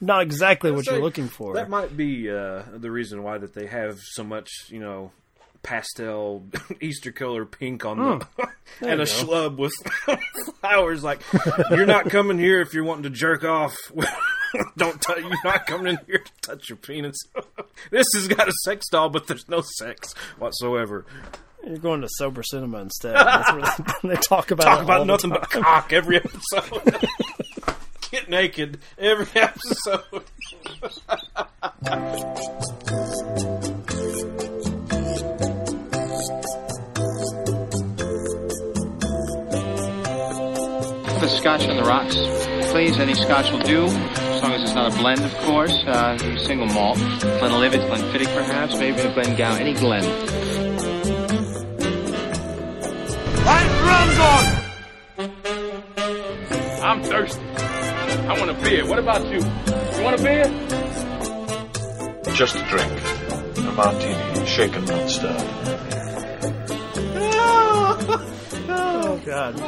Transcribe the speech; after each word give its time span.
not 0.00 0.22
exactly 0.22 0.70
what 0.70 0.86
you're 0.86 1.00
looking 1.00 1.28
for. 1.28 1.54
That 1.54 1.68
might 1.70 1.96
be 1.96 2.30
uh, 2.30 2.62
the 2.74 2.90
reason 2.90 3.22
why 3.22 3.38
that 3.38 3.54
they 3.54 3.66
have 3.66 3.98
so 4.00 4.22
much, 4.24 4.50
you 4.68 4.78
know, 4.80 5.12
pastel 5.62 6.44
Easter 6.80 7.10
color 7.12 7.44
pink 7.44 7.84
on 7.84 7.98
the 7.98 8.26
and 8.80 9.00
a 9.00 9.04
go. 9.04 9.10
schlub 9.10 9.56
with 9.56 9.72
flowers. 10.60 11.02
Like 11.02 11.20
you're 11.70 11.86
not 11.86 12.08
coming 12.10 12.38
here 12.38 12.60
if 12.60 12.72
you're 12.74 12.84
wanting 12.84 13.04
to 13.04 13.10
jerk 13.10 13.44
off. 13.44 13.74
Don't 14.76 15.00
touch. 15.02 15.18
You're 15.18 15.30
not 15.44 15.66
coming 15.66 15.88
in 15.88 15.98
here 16.06 16.18
to 16.18 16.32
touch 16.40 16.68
your 16.68 16.76
penis. 16.76 17.16
this 17.90 18.06
has 18.14 18.28
got 18.28 18.48
a 18.48 18.52
sex 18.64 18.86
doll, 18.90 19.08
but 19.10 19.26
there's 19.26 19.48
no 19.48 19.60
sex 19.78 20.14
whatsoever. 20.38 21.04
You're 21.66 21.78
going 21.78 22.00
to 22.02 22.08
sober 22.08 22.44
cinema 22.44 22.78
instead. 22.78 23.16
They, 24.04 24.14
talk 24.16 24.52
about 24.52 24.64
Talk 24.64 24.82
about 24.84 25.06
nothing 25.06 25.30
but 25.30 25.50
cock 25.50 25.92
every 25.92 26.16
episode. 26.18 27.08
Get 28.36 28.42
naked 28.42 28.78
every 28.98 29.26
episode. 29.40 30.02
The 41.18 41.28
scotch 41.28 41.66
on 41.66 41.76
the 41.78 41.82
rocks, 41.82 42.14
please. 42.72 42.98
Any 42.98 43.14
scotch 43.14 43.50
will 43.50 43.60
do, 43.60 43.84
as 43.84 44.42
long 44.42 44.52
as 44.52 44.62
it's 44.64 44.74
not 44.74 44.92
a 44.92 44.96
blend, 44.98 45.24
of 45.24 45.34
course. 45.38 45.72
Uh, 45.86 46.18
single 46.36 46.66
malt. 46.66 46.98
Glenlivet, 47.20 47.80
Glenfiddich, 47.90 48.34
perhaps, 48.36 48.76
maybe 48.76 49.00
a 49.00 49.14
Glengow, 49.14 49.58
any 49.58 49.72
Glen. 49.72 50.04
I'm 56.82 57.02
thirsty. 57.02 57.75
I 58.28 58.38
want 58.38 58.50
a 58.50 58.54
beer. 58.62 58.86
What 58.86 58.98
about 58.98 59.24
you? 59.26 59.38
You 59.38 60.02
want 60.04 60.20
a 60.20 60.22
beer? 60.22 60.44
Just 62.34 62.56
a 62.56 62.62
drink. 62.68 62.92
A 63.58 63.72
martini, 63.72 64.46
shaken, 64.46 64.84
not 64.84 65.08
stirred. 65.10 65.36
Oh 68.68 69.20
God! 69.24 69.58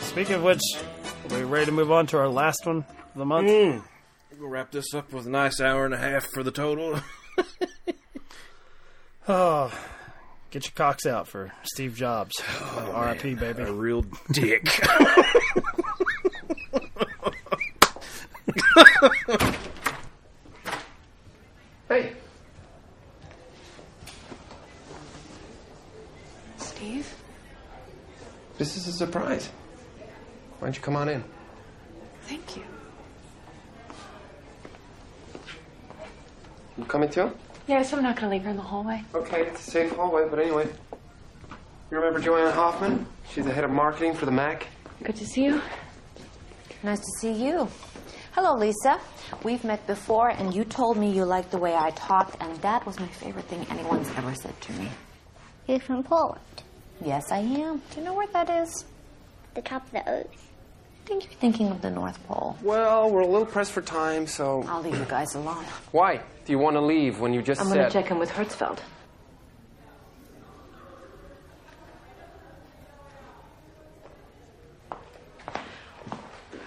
Speaking 0.00 0.34
of 0.36 0.42
which, 0.42 0.60
are 1.30 1.36
we 1.36 1.44
ready 1.44 1.66
to 1.66 1.72
move 1.72 1.90
on 1.92 2.06
to 2.08 2.18
our 2.18 2.28
last 2.28 2.66
one 2.66 2.78
of 2.78 2.86
the 3.16 3.24
month? 3.24 3.48
Mm. 3.48 3.82
We'll 4.38 4.48
wrap 4.48 4.70
this 4.70 4.94
up 4.94 5.12
with 5.12 5.26
a 5.26 5.30
nice 5.30 5.60
hour 5.60 5.84
and 5.84 5.94
a 5.94 5.98
half 5.98 6.26
for 6.32 6.42
the 6.42 6.50
total. 6.50 6.98
Oh, 9.28 9.72
get 10.50 10.64
your 10.64 10.72
cocks 10.74 11.06
out 11.06 11.28
for 11.28 11.52
Steve 11.62 11.94
Jobs. 11.94 12.32
Oh, 12.60 12.90
R.I.P. 12.92 13.34
Baby. 13.34 13.62
A 13.62 13.72
real 13.72 14.04
dick. 14.32 14.64
Hey, 21.88 22.12
Steve? 26.56 27.14
this 28.58 28.76
is 28.76 28.86
a 28.88 28.92
surprise. 28.92 29.50
Why 30.58 30.68
don't 30.68 30.76
you 30.76 30.80
come 30.82 30.96
on 30.96 31.08
in? 31.08 31.22
Thank 32.22 32.56
you. 32.56 32.62
You 36.78 36.84
coming 36.84 37.10
too? 37.10 37.30
Yes, 37.66 37.92
I'm 37.92 38.02
not 38.02 38.16
going 38.16 38.28
to 38.30 38.34
leave 38.34 38.44
her 38.44 38.50
in 38.50 38.56
the 38.56 38.62
hallway. 38.62 39.04
Okay, 39.14 39.42
it's 39.42 39.68
a 39.68 39.70
safe 39.70 39.92
hallway, 39.92 40.26
but 40.28 40.38
anyway. 40.38 40.68
You 41.90 41.98
remember 41.98 42.20
Joanna 42.20 42.52
Hoffman? 42.52 43.06
She's 43.30 43.44
the 43.44 43.52
head 43.52 43.64
of 43.64 43.70
marketing 43.70 44.14
for 44.14 44.24
the 44.24 44.32
Mac. 44.32 44.66
Good 45.02 45.16
to 45.16 45.26
see 45.26 45.44
you. 45.44 45.60
Nice 46.82 47.00
to 47.00 47.10
see 47.20 47.32
you. 47.32 47.68
Hello, 48.32 48.56
Lisa. 48.56 48.98
We've 49.44 49.62
met 49.62 49.86
before, 49.86 50.30
and 50.30 50.54
you 50.54 50.64
told 50.64 50.96
me 50.96 51.10
you 51.10 51.24
liked 51.24 51.50
the 51.50 51.58
way 51.58 51.74
I 51.74 51.90
talked, 51.90 52.36
and 52.40 52.56
that 52.62 52.86
was 52.86 52.98
my 52.98 53.06
favorite 53.08 53.44
thing 53.44 53.66
anyone's 53.70 54.08
ever 54.16 54.34
said 54.34 54.58
to 54.62 54.72
me. 54.72 54.88
You're 55.66 55.80
from 55.80 56.02
Poland. 56.02 56.40
Yes, 57.04 57.30
I 57.30 57.38
am. 57.38 57.82
Do 57.90 57.98
you 58.00 58.04
know 58.04 58.14
where 58.14 58.26
that 58.28 58.48
is? 58.48 58.84
The 59.54 59.62
top 59.62 59.84
of 59.86 59.92
the 59.92 60.08
earth. 60.08 60.48
I 61.04 61.08
think 61.08 61.24
you're 61.24 61.34
thinking 61.40 61.68
of 61.68 61.82
the 61.82 61.90
North 61.90 62.18
Pole. 62.26 62.56
Well, 62.62 63.10
we're 63.10 63.22
a 63.22 63.26
little 63.26 63.44
pressed 63.46 63.72
for 63.72 63.82
time, 63.82 64.26
so. 64.26 64.64
I'll 64.66 64.80
leave 64.82 64.96
you 64.96 65.04
guys 65.04 65.34
alone. 65.34 65.64
Why? 65.90 66.20
Do 66.44 66.52
you 66.52 66.58
want 66.58 66.76
to 66.76 66.80
leave 66.80 67.20
when 67.20 67.34
you 67.34 67.42
just 67.42 67.60
I'm 67.60 67.66
said. 67.68 67.74
going 67.74 67.86
to 67.86 67.92
check 67.92 68.10
in 68.10 68.18
with 68.18 68.30
Hertzfeld. 68.30 68.78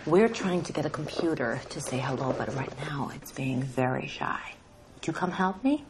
We're 0.06 0.30
trying 0.30 0.62
to 0.64 0.72
get 0.72 0.86
a 0.86 0.90
computer 0.90 1.60
to 1.70 1.82
say 1.82 1.98
hello, 1.98 2.32
but 2.38 2.54
right 2.56 2.72
now 2.82 3.10
it's 3.16 3.32
being 3.32 3.64
very 3.64 4.06
shy. 4.06 4.40
Would 4.94 5.08
you 5.08 5.14
come 5.14 5.32
help 5.32 5.64
me? 5.64 5.84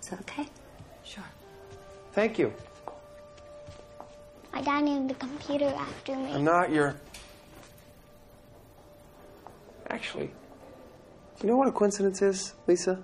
Is 0.00 0.08
that 0.08 0.20
okay? 0.20 0.46
Sure. 1.04 1.24
Thank 2.12 2.38
you. 2.38 2.54
My 4.54 4.62
dad 4.62 4.84
named 4.84 5.10
the 5.10 5.14
computer 5.14 5.66
after 5.76 6.16
me. 6.16 6.32
I'm 6.32 6.44
not 6.44 6.72
your. 6.72 6.96
Actually, 9.90 10.30
you 11.42 11.48
know 11.48 11.56
what 11.56 11.68
a 11.68 11.72
coincidence 11.72 12.22
is, 12.22 12.54
Lisa? 12.66 13.02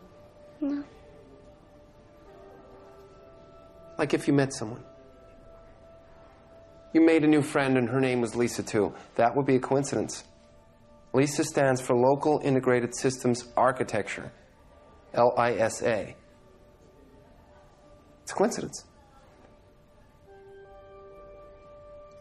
No. 0.63 0.83
Like 3.99 4.15
if 4.15 4.27
you 4.27 4.33
met 4.33 4.55
someone. 4.55 4.83
You 6.95 7.03
made 7.03 7.25
a 7.25 7.27
new 7.27 7.43
friend 7.43 7.77
and 7.77 7.91
her 7.91 8.01
name 8.01 8.23
was 8.23 8.35
Lisa 8.35 8.63
too. 8.63 8.95
That 9.17 9.37
would 9.37 9.45
be 9.45 9.57
a 9.57 9.61
coincidence. 9.61 10.25
LISA 11.17 11.45
stands 11.45 11.81
for 11.81 11.97
Local 11.97 12.43
Integrated 12.45 12.95
Systems 12.95 13.49
Architecture. 13.57 14.31
L 15.15 15.33
I 15.39 15.55
S 15.55 15.83
A. 15.83 16.15
It's 18.23 18.33
a 18.33 18.35
coincidence. 18.35 18.85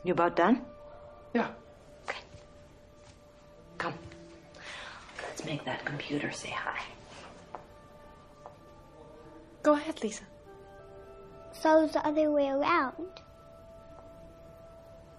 You 0.06 0.14
about 0.14 0.38
done? 0.38 0.62
Yeah. 1.34 1.50
Okay. 2.08 2.20
Come. 3.78 3.96
Let's 5.28 5.44
make 5.44 5.66
that 5.66 5.84
computer 5.84 6.32
say 6.32 6.52
hi. 6.52 6.82
Go 9.62 9.74
ahead, 9.74 10.02
Lisa. 10.02 10.24
So 11.52 11.84
it's 11.84 11.96
the 11.96 12.08
other 12.08 12.32
way 12.32 12.48
around. 12.48 13.25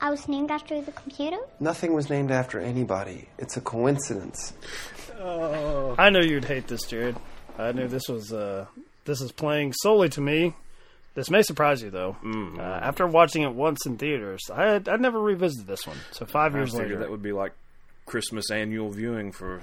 I 0.00 0.10
was 0.10 0.28
named 0.28 0.50
after 0.50 0.80
the 0.80 0.92
computer? 0.92 1.38
Nothing 1.58 1.94
was 1.94 2.10
named 2.10 2.30
after 2.30 2.60
anybody. 2.60 3.28
It's 3.38 3.56
a 3.56 3.60
coincidence. 3.60 4.52
Oh. 5.18 5.94
I 5.98 6.10
knew 6.10 6.20
you'd 6.20 6.44
hate 6.44 6.68
this, 6.68 6.82
Jared. 6.82 7.16
I 7.58 7.72
knew 7.72 7.88
this 7.88 8.08
was 8.08 8.32
uh, 8.32 8.66
this 9.04 9.20
is 9.20 9.32
playing 9.32 9.72
solely 9.72 10.08
to 10.10 10.20
me. 10.20 10.54
This 11.14 11.30
may 11.30 11.40
surprise 11.40 11.82
you, 11.82 11.88
though. 11.88 12.14
Uh, 12.58 12.60
after 12.60 13.06
watching 13.06 13.42
it 13.42 13.54
once 13.54 13.86
in 13.86 13.96
theaters, 13.96 14.42
I 14.52 14.64
had, 14.66 14.88
I 14.88 14.96
never 14.96 15.18
revisited 15.18 15.66
this 15.66 15.86
one. 15.86 15.96
So 16.12 16.26
five 16.26 16.54
I 16.54 16.58
years 16.58 16.72
figured 16.72 16.88
later, 16.90 17.00
that 17.00 17.10
would 17.10 17.22
be 17.22 17.32
like 17.32 17.52
Christmas 18.04 18.50
annual 18.50 18.90
viewing 18.90 19.32
for 19.32 19.62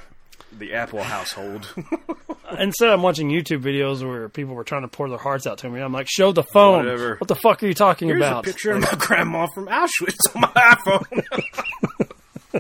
the 0.52 0.74
Apple 0.74 1.04
household. 1.04 1.72
instead 2.60 2.90
I'm 2.90 3.02
watching 3.02 3.30
YouTube 3.30 3.62
videos 3.62 4.08
where 4.08 4.30
people 4.30 4.56
were 4.56 4.64
trying 4.64 4.84
to 4.84 4.88
pour 4.88 5.10
their 5.10 5.18
hearts 5.18 5.48
out 5.48 5.60
to 5.60 5.70
me. 5.70 5.82
I'm 5.82 5.94
like, 5.94 6.08
show 6.10 6.32
the 6.32 6.44
phone. 6.44 6.86
Whatever. 6.86 7.16
What 7.18 7.28
the 7.28 7.36
fuck 7.36 7.62
are 7.64 7.68
you 7.68 7.74
talking 7.74 8.08
Here's 8.08 8.20
about? 8.22 8.46
a 8.46 8.50
picture 8.50 8.72
of 8.72 8.82
my 8.82 8.94
grandma 8.98 9.48
from 9.54 9.68
Auschwitz 9.68 10.36
on 10.36 10.42
my 10.42 10.48
iPhone. 10.56 11.24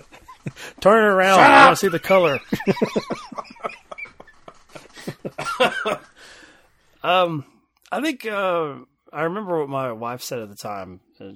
Turn 0.81 1.04
it 1.04 1.08
around. 1.08 1.40
I 1.40 1.66
want 1.66 1.78
to 1.78 1.86
see 1.86 1.88
the 1.88 2.00
color. 2.00 2.40
um, 7.04 7.46
I 7.92 8.02
think 8.02 8.25
uh, 8.25 8.75
I 9.12 9.24
remember 9.24 9.60
what 9.60 9.70
my 9.70 9.92
wife 9.92 10.22
said 10.22 10.40
at 10.40 10.50
the 10.50 10.56
time, 10.56 11.00
uh, 11.22 11.31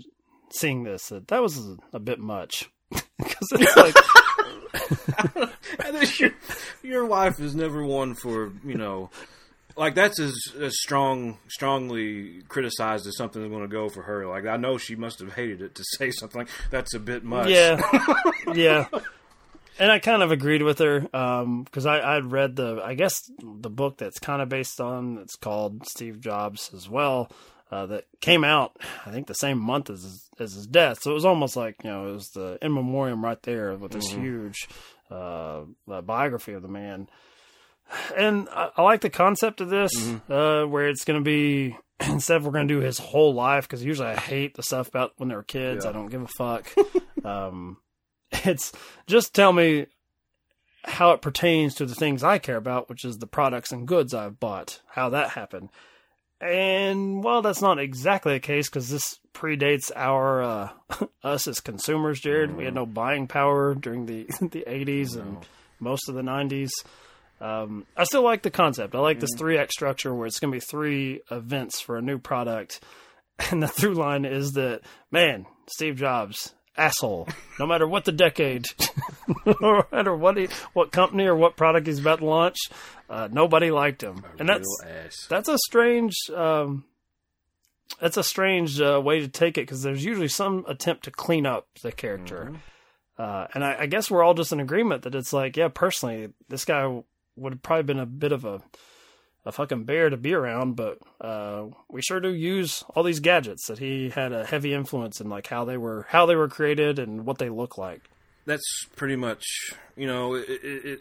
seeing 0.52 0.84
this, 0.84 1.10
that 1.10 1.28
that 1.30 1.42
was 1.42 1.60
a 1.94 2.00
bit 2.00 2.20
much 2.20 2.70
because 3.18 3.48
it's 3.52 3.78
like 3.78 3.96
I 5.80 6.14
your, 6.20 6.32
your 6.84 7.06
wife 7.06 7.40
is 7.40 7.56
never 7.56 7.84
one 7.84 8.16
for 8.16 8.52
you 8.66 8.76
know, 8.76 9.10
like 9.76 9.96
that's 9.96 10.20
as, 10.20 10.36
as 10.60 10.80
strong, 10.80 11.38
strongly 11.48 12.42
criticized 12.48 13.08
as 13.08 13.18
something 13.18 13.42
that's 13.42 13.52
going 13.52 13.64
to 13.64 13.68
go 13.68 13.90
for 13.90 14.04
her. 14.04 14.28
Like 14.28 14.46
I 14.46 14.58
know 14.58 14.78
she 14.78 14.96
must 14.96 15.20
have 15.20 15.34
hated 15.34 15.62
it 15.62 15.76
to 15.76 15.84
say 15.98 16.12
something 16.12 16.40
like 16.40 16.50
that's 16.72 16.94
a 16.94 17.00
bit 17.00 17.24
much. 17.24 17.50
yeah, 17.50 17.82
yeah. 18.54 18.86
And 19.80 19.92
I 19.92 20.00
kind 20.00 20.24
of 20.24 20.32
agreed 20.32 20.64
with 20.64 20.80
her 20.80 21.08
um, 21.16 21.64
because 21.64 21.86
I 21.86 22.16
I'd 22.16 22.32
read 22.32 22.56
the 22.56 22.82
I 22.84 22.96
guess 22.96 23.22
the 23.40 23.70
book 23.70 23.98
that's 23.98 24.20
kind 24.20 24.42
of 24.42 24.50
based 24.50 24.82
on 24.82 25.20
it's 25.20 25.36
called 25.36 25.88
Steve 25.88 26.20
Jobs 26.20 26.72
as 26.74 26.90
well 26.90 27.32
uh, 27.72 27.86
that 27.88 28.06
came 28.22 28.44
out 28.44 28.78
I 29.06 29.12
think 29.12 29.28
the 29.28 29.34
same 29.34 29.60
month 29.60 29.90
as 29.90 30.04
his, 30.04 30.30
as 30.40 30.54
his 30.54 30.68
death. 30.68 31.02
So 31.02 31.12
it 31.12 31.16
was 31.16 31.26
almost 31.26 31.56
like 31.56 31.76
you 31.84 31.90
know 31.90 32.10
it 32.10 32.14
was 32.14 32.30
the 32.30 32.58
in 32.62 32.74
memoriam 32.74 33.24
right 33.24 33.42
there 33.44 33.76
with 33.76 33.92
this 33.92 34.10
huge 34.10 34.68
uh, 35.12 35.62
uh, 35.90 36.02
biography 36.02 36.54
of 36.54 36.62
the 36.62 36.68
man. 36.68 37.08
And 38.18 38.50
I, 38.50 38.70
I 38.76 38.82
like 38.82 39.02
the 39.02 39.10
concept 39.10 39.62
of 39.62 39.70
this 39.70 39.92
uh, 40.30 40.64
where 40.64 40.90
it's 40.90 41.06
going 41.06 41.20
to 41.20 41.24
be 41.24 41.78
instead 42.02 42.38
of 42.38 42.46
we're 42.46 42.52
going 42.52 42.68
to 42.68 42.74
do 42.74 42.82
his 42.82 42.98
whole 42.98 43.34
life 43.34 43.64
because 43.64 43.84
usually 43.84 44.10
I 44.10 44.16
hate 44.16 44.56
the 44.56 44.64
stuff 44.64 44.90
about 44.90 45.14
when 45.18 45.30
they 45.30 45.36
were 45.36 45.44
kids 45.44 45.86
I 45.86 45.92
don't 45.92 46.10
give 46.10 46.22
a 46.22 46.28
fuck. 46.28 46.74
Um, 47.26 47.78
it's 48.32 48.72
just 49.06 49.34
tell 49.34 49.52
me 49.52 49.88
how 50.86 51.12
it 51.12 51.22
pertains 51.22 51.76
to 51.76 51.86
the 51.86 51.96
things 51.96 52.24
I 52.24 52.38
care 52.38 52.56
about, 52.56 52.90
which 52.90 53.04
is 53.04 53.18
the 53.18 53.28
products 53.28 53.72
and 53.74 53.88
goods 53.88 54.14
I've 54.14 54.40
bought, 54.40 54.82
how 54.92 55.10
that 55.10 55.32
happened. 55.32 55.70
And 56.40 57.24
well, 57.24 57.42
that's 57.42 57.62
not 57.62 57.80
exactly 57.80 58.34
the 58.34 58.40
case 58.40 58.70
because 58.70 58.90
this 58.90 59.20
predates 59.34 59.92
our 59.96 60.44
uh, 60.44 60.70
us 61.24 61.48
as 61.48 61.60
consumers, 61.60 62.20
Jared. 62.20 62.56
We 62.56 62.66
had 62.66 62.76
no 62.76 62.86
buying 62.86 63.28
power 63.28 63.74
during 63.74 64.06
the 64.06 64.28
the 64.42 64.64
eighties 64.68 65.16
and 65.16 65.38
most 65.80 66.10
of 66.10 66.16
the 66.16 66.24
nineties. 66.24 66.72
Um, 67.40 67.86
I 67.96 68.04
still 68.04 68.24
like 68.24 68.42
the 68.42 68.52
concept. 68.52 68.96
I 68.96 69.00
like 69.00 69.20
this 69.20 69.34
three 69.38 69.58
act 69.58 69.72
structure 69.72 70.14
where 70.14 70.26
it's 70.26 70.40
going 70.40 70.52
to 70.52 70.56
be 70.56 70.66
three 70.70 71.22
events 71.30 71.80
for 71.80 71.98
a 71.98 72.02
new 72.02 72.18
product, 72.18 72.84
and 73.52 73.62
the 73.62 73.68
through 73.68 73.96
line 73.96 74.26
is 74.26 74.54
that 74.54 74.82
man, 75.12 75.46
Steve 75.68 75.96
Jobs, 75.96 76.54
asshole. 76.78 77.28
No 77.60 77.66
matter 77.66 77.88
what 77.88 78.06
the 78.06 78.12
decade, 78.12 78.66
no 79.46 79.84
matter 79.92 80.16
what 80.16 80.38
he, 80.38 80.48
what 80.74 80.92
company 80.92 81.26
or 81.26 81.36
what 81.36 81.58
product 81.58 81.88
he's 81.88 82.00
about 82.00 82.20
to 82.20 82.26
launch, 82.26 82.58
uh, 83.10 83.28
nobody 83.32 83.72
liked 83.72 84.04
him, 84.04 84.24
and 84.40 84.48
that's 84.48 84.68
ass. 84.86 85.28
that's 85.30 85.50
a 85.50 85.58
strange 85.58 86.16
um, 86.36 86.86
that's 88.02 88.18
a 88.18 88.24
strange 88.24 88.80
uh, 88.80 89.02
way 89.04 89.20
to 89.20 89.28
take 89.28 89.58
it 89.58 89.62
because 89.62 89.82
there's 89.82 90.04
usually 90.04 90.28
some 90.28 90.66
attempt 90.68 91.06
to 91.06 91.12
clean 91.12 91.46
up 91.46 91.68
the 91.82 91.92
character 91.92 92.54
uh, 93.18 93.48
and 93.54 93.64
I, 93.64 93.82
I 93.82 93.86
guess 93.88 94.12
we're 94.12 94.24
all 94.24 94.34
just 94.34 94.52
in 94.52 94.60
agreement 94.60 95.04
that 95.04 95.16
it's 95.16 95.34
like 95.34 95.58
yeah 95.58 95.70
personally 95.70 96.30
this 96.50 96.66
guy 96.66 97.02
would 97.36 97.54
have 97.54 97.62
probably 97.62 97.84
been 97.84 98.00
a 98.00 98.06
bit 98.06 98.32
of 98.32 98.46
a 98.46 98.62
a 99.48 99.52
fucking 99.52 99.86
bear 99.86 100.10
to 100.10 100.18
be 100.18 100.34
around 100.34 100.76
but 100.76 101.00
uh, 101.22 101.66
we 101.90 102.02
sure 102.02 102.20
do 102.20 102.34
use 102.34 102.84
all 102.94 103.02
these 103.02 103.22
gadgets 103.22 103.68
that 103.68 103.80
he 103.80 104.10
had 104.10 104.34
a 104.34 104.46
heavy 104.46 104.74
influence 104.74 105.22
in 105.22 105.30
like 105.30 105.48
how 105.48 105.64
they 105.64 105.78
were 105.78 106.06
how 106.10 106.26
they 106.26 106.36
were 106.36 106.50
created 106.50 107.00
and 107.00 107.26
what 107.26 107.38
they 107.38 107.50
look 107.50 107.78
like. 107.78 108.02
That's 108.46 108.86
pretty 108.98 109.16
much 109.16 109.44
you 109.96 110.06
know 110.06 110.36
it, 110.36 110.50
it, 110.50 110.86
it 110.86 111.00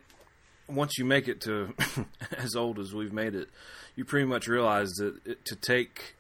once 0.69 0.97
you 0.97 1.05
make 1.05 1.27
it 1.27 1.41
to 1.41 1.75
as 2.39 2.55
old 2.55 2.79
as 2.79 2.95
we've 2.95 3.13
made 3.13 3.35
it 3.35 3.49
you 3.97 4.05
pretty 4.05 4.27
much 4.27 4.47
realize 4.47 4.91
that 4.99 5.17
it, 5.27 5.45
to 5.47 5.57
take 5.57 6.15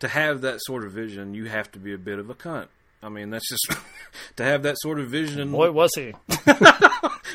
to 0.00 0.08
have 0.08 0.40
that 0.40 0.58
sort 0.62 0.84
of 0.84 0.92
vision 0.92 1.32
you 1.32 1.44
have 1.44 1.70
to 1.70 1.78
be 1.78 1.94
a 1.94 1.98
bit 1.98 2.18
of 2.18 2.28
a 2.28 2.34
cunt. 2.34 2.66
I 3.04 3.08
mean 3.08 3.30
that's 3.30 3.48
just 3.48 3.80
to 4.36 4.42
have 4.42 4.64
that 4.64 4.76
sort 4.80 4.98
of 4.98 5.08
vision. 5.08 5.52
Boy 5.52 5.70
was 5.70 5.92
he. 5.94 6.12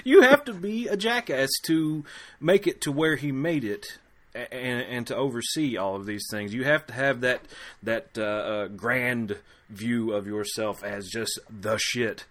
You 0.04 0.22
have 0.22 0.44
to 0.46 0.54
be 0.54 0.88
a 0.88 0.98
jackass 0.98 1.50
to 1.66 2.04
make 2.40 2.68
it 2.68 2.82
to 2.82 2.92
where 2.92 3.16
he 3.16 3.32
made 3.32 3.64
it 3.64 4.00
and, 4.36 4.82
and 4.82 5.08
to 5.08 5.16
oversee 5.16 5.78
all 5.78 5.96
of 5.96 6.06
these 6.06 6.26
things 6.32 6.54
you 6.54 6.64
have 6.64 6.86
to 6.86 6.94
have 6.94 7.22
that 7.22 7.42
that 7.82 8.10
uh, 8.18 8.22
uh, 8.22 8.68
grand 8.68 9.38
view 9.70 10.12
of 10.12 10.28
yourself 10.28 10.84
as 10.84 11.08
just 11.08 11.40
the 11.50 11.78
shit 11.78 12.26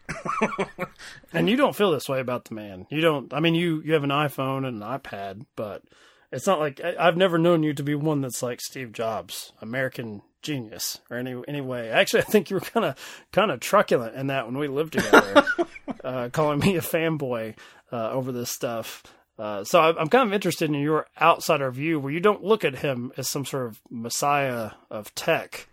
And 1.33 1.49
you 1.49 1.57
don't 1.57 1.75
feel 1.75 1.91
this 1.93 2.09
way 2.09 2.21
about 2.21 2.45
the 2.47 2.55
man. 2.55 2.87
You 2.91 3.01
don't. 3.01 3.33
I 3.33 3.41
mean, 3.41 3.55
you 3.55 3.83
you 3.85 3.95
have 3.95 4.05
an 4.05 4.11
iPhone 4.11 4.67
and 4.67 4.83
an 4.83 4.89
iPad, 4.99 5.47
but 5.57 5.83
it's 6.31 6.47
not 6.47 6.59
like 6.59 6.81
I, 6.83 6.95
I've 6.99 7.17
never 7.17 7.39
known 7.39 7.63
you 7.63 7.73
to 7.75 7.83
be 7.83 7.95
one 7.95 8.21
that's 8.21 8.43
like 8.43 8.61
Steve 8.61 8.93
Jobs, 8.93 9.53
American 9.61 10.23
genius, 10.43 11.01
or 11.11 11.17
any 11.17 11.41
anyway. 11.49 11.89
Actually, 11.89 12.23
I 12.23 12.27
think 12.27 12.51
you 12.51 12.57
were 12.57 12.61
kind 12.61 12.87
of 12.87 13.27
kind 13.33 13.51
of 13.51 13.61
truculent 13.61 14.15
in 14.15 14.27
that 14.27 14.47
when 14.47 14.59
we 14.59 14.69
lived 14.69 14.93
together, 14.95 15.45
uh, 16.05 16.29
calling 16.33 16.59
me 16.59 16.77
a 16.77 16.83
fanboy 16.83 17.55
uh, 17.91 18.11
over 18.11 18.31
this 18.33 18.51
stuff. 18.51 19.03
Uh, 19.43 19.65
so 19.65 19.81
I'm 19.81 20.07
kind 20.09 20.29
of 20.29 20.33
interested 20.33 20.71
in 20.71 20.75
your 20.81 21.09
outsider 21.21 21.69
view, 21.73 21.99
where 21.99 22.13
you 22.13 22.21
don't 22.21 22.45
look 22.45 22.65
at 22.65 22.77
him 22.77 23.11
as 23.17 23.29
some 23.29 23.45
sort 23.45 23.67
of 23.67 23.81
messiah 23.91 24.71
of 24.89 25.13
tech. 25.17 25.67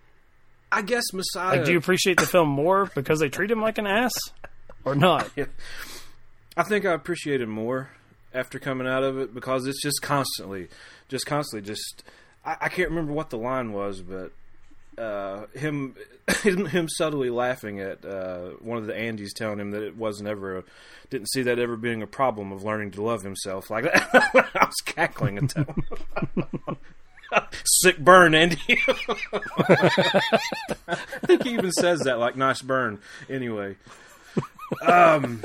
i 0.71 0.81
guess 0.81 1.03
messiah 1.13 1.57
Like, 1.57 1.65
do 1.65 1.73
you 1.73 1.77
appreciate 1.77 2.17
the 2.17 2.25
film 2.25 2.49
more 2.49 2.89
because 2.95 3.19
they 3.19 3.29
treat 3.29 3.51
him 3.51 3.61
like 3.61 3.77
an 3.77 3.85
ass, 3.85 4.13
or 4.83 4.95
not? 4.95 5.29
I 6.57 6.63
think 6.63 6.83
I 6.83 6.93
appreciate 6.93 7.41
it 7.41 7.47
more 7.47 7.91
after 8.33 8.57
coming 8.57 8.87
out 8.87 9.03
of 9.03 9.19
it 9.19 9.35
because 9.35 9.67
it's 9.67 9.83
just 9.83 10.01
constantly, 10.01 10.67
just 11.07 11.27
constantly, 11.27 11.67
just. 11.67 12.03
I, 12.43 12.57
I 12.61 12.69
can't 12.69 12.89
remember 12.89 13.13
what 13.13 13.29
the 13.29 13.37
line 13.37 13.71
was, 13.71 14.01
but 14.01 14.31
uh, 14.99 15.47
him, 15.53 15.95
him, 16.43 16.87
subtly 16.89 17.29
laughing 17.29 17.79
at 17.79 18.03
uh, 18.05 18.49
one 18.59 18.77
of 18.77 18.85
the 18.85 18.95
Andes 18.95 19.33
telling 19.33 19.59
him 19.59 19.71
that 19.71 19.83
it 19.83 19.95
wasn't 19.95 20.29
ever, 20.29 20.63
didn't 21.09 21.29
see 21.29 21.41
that 21.43 21.59
ever 21.59 21.77
being 21.77 22.01
a 22.01 22.07
problem 22.07 22.51
of 22.51 22.63
learning 22.63 22.91
to 22.91 23.01
love 23.01 23.23
himself. 23.23 23.69
Like 23.69 23.85
I 23.93 24.21
was 24.33 24.81
cackling 24.85 25.37
at 25.37 25.49
that. 25.49 26.77
Sick 27.63 27.99
burn, 27.99 28.33
Andy. 28.33 28.57
I 30.87 30.95
think 31.25 31.43
he 31.43 31.51
even 31.53 31.71
says 31.71 32.01
that, 32.01 32.17
like 32.17 32.35
nice 32.35 32.61
burn. 32.61 32.99
Anyway, 33.29 33.75
um, 34.81 35.43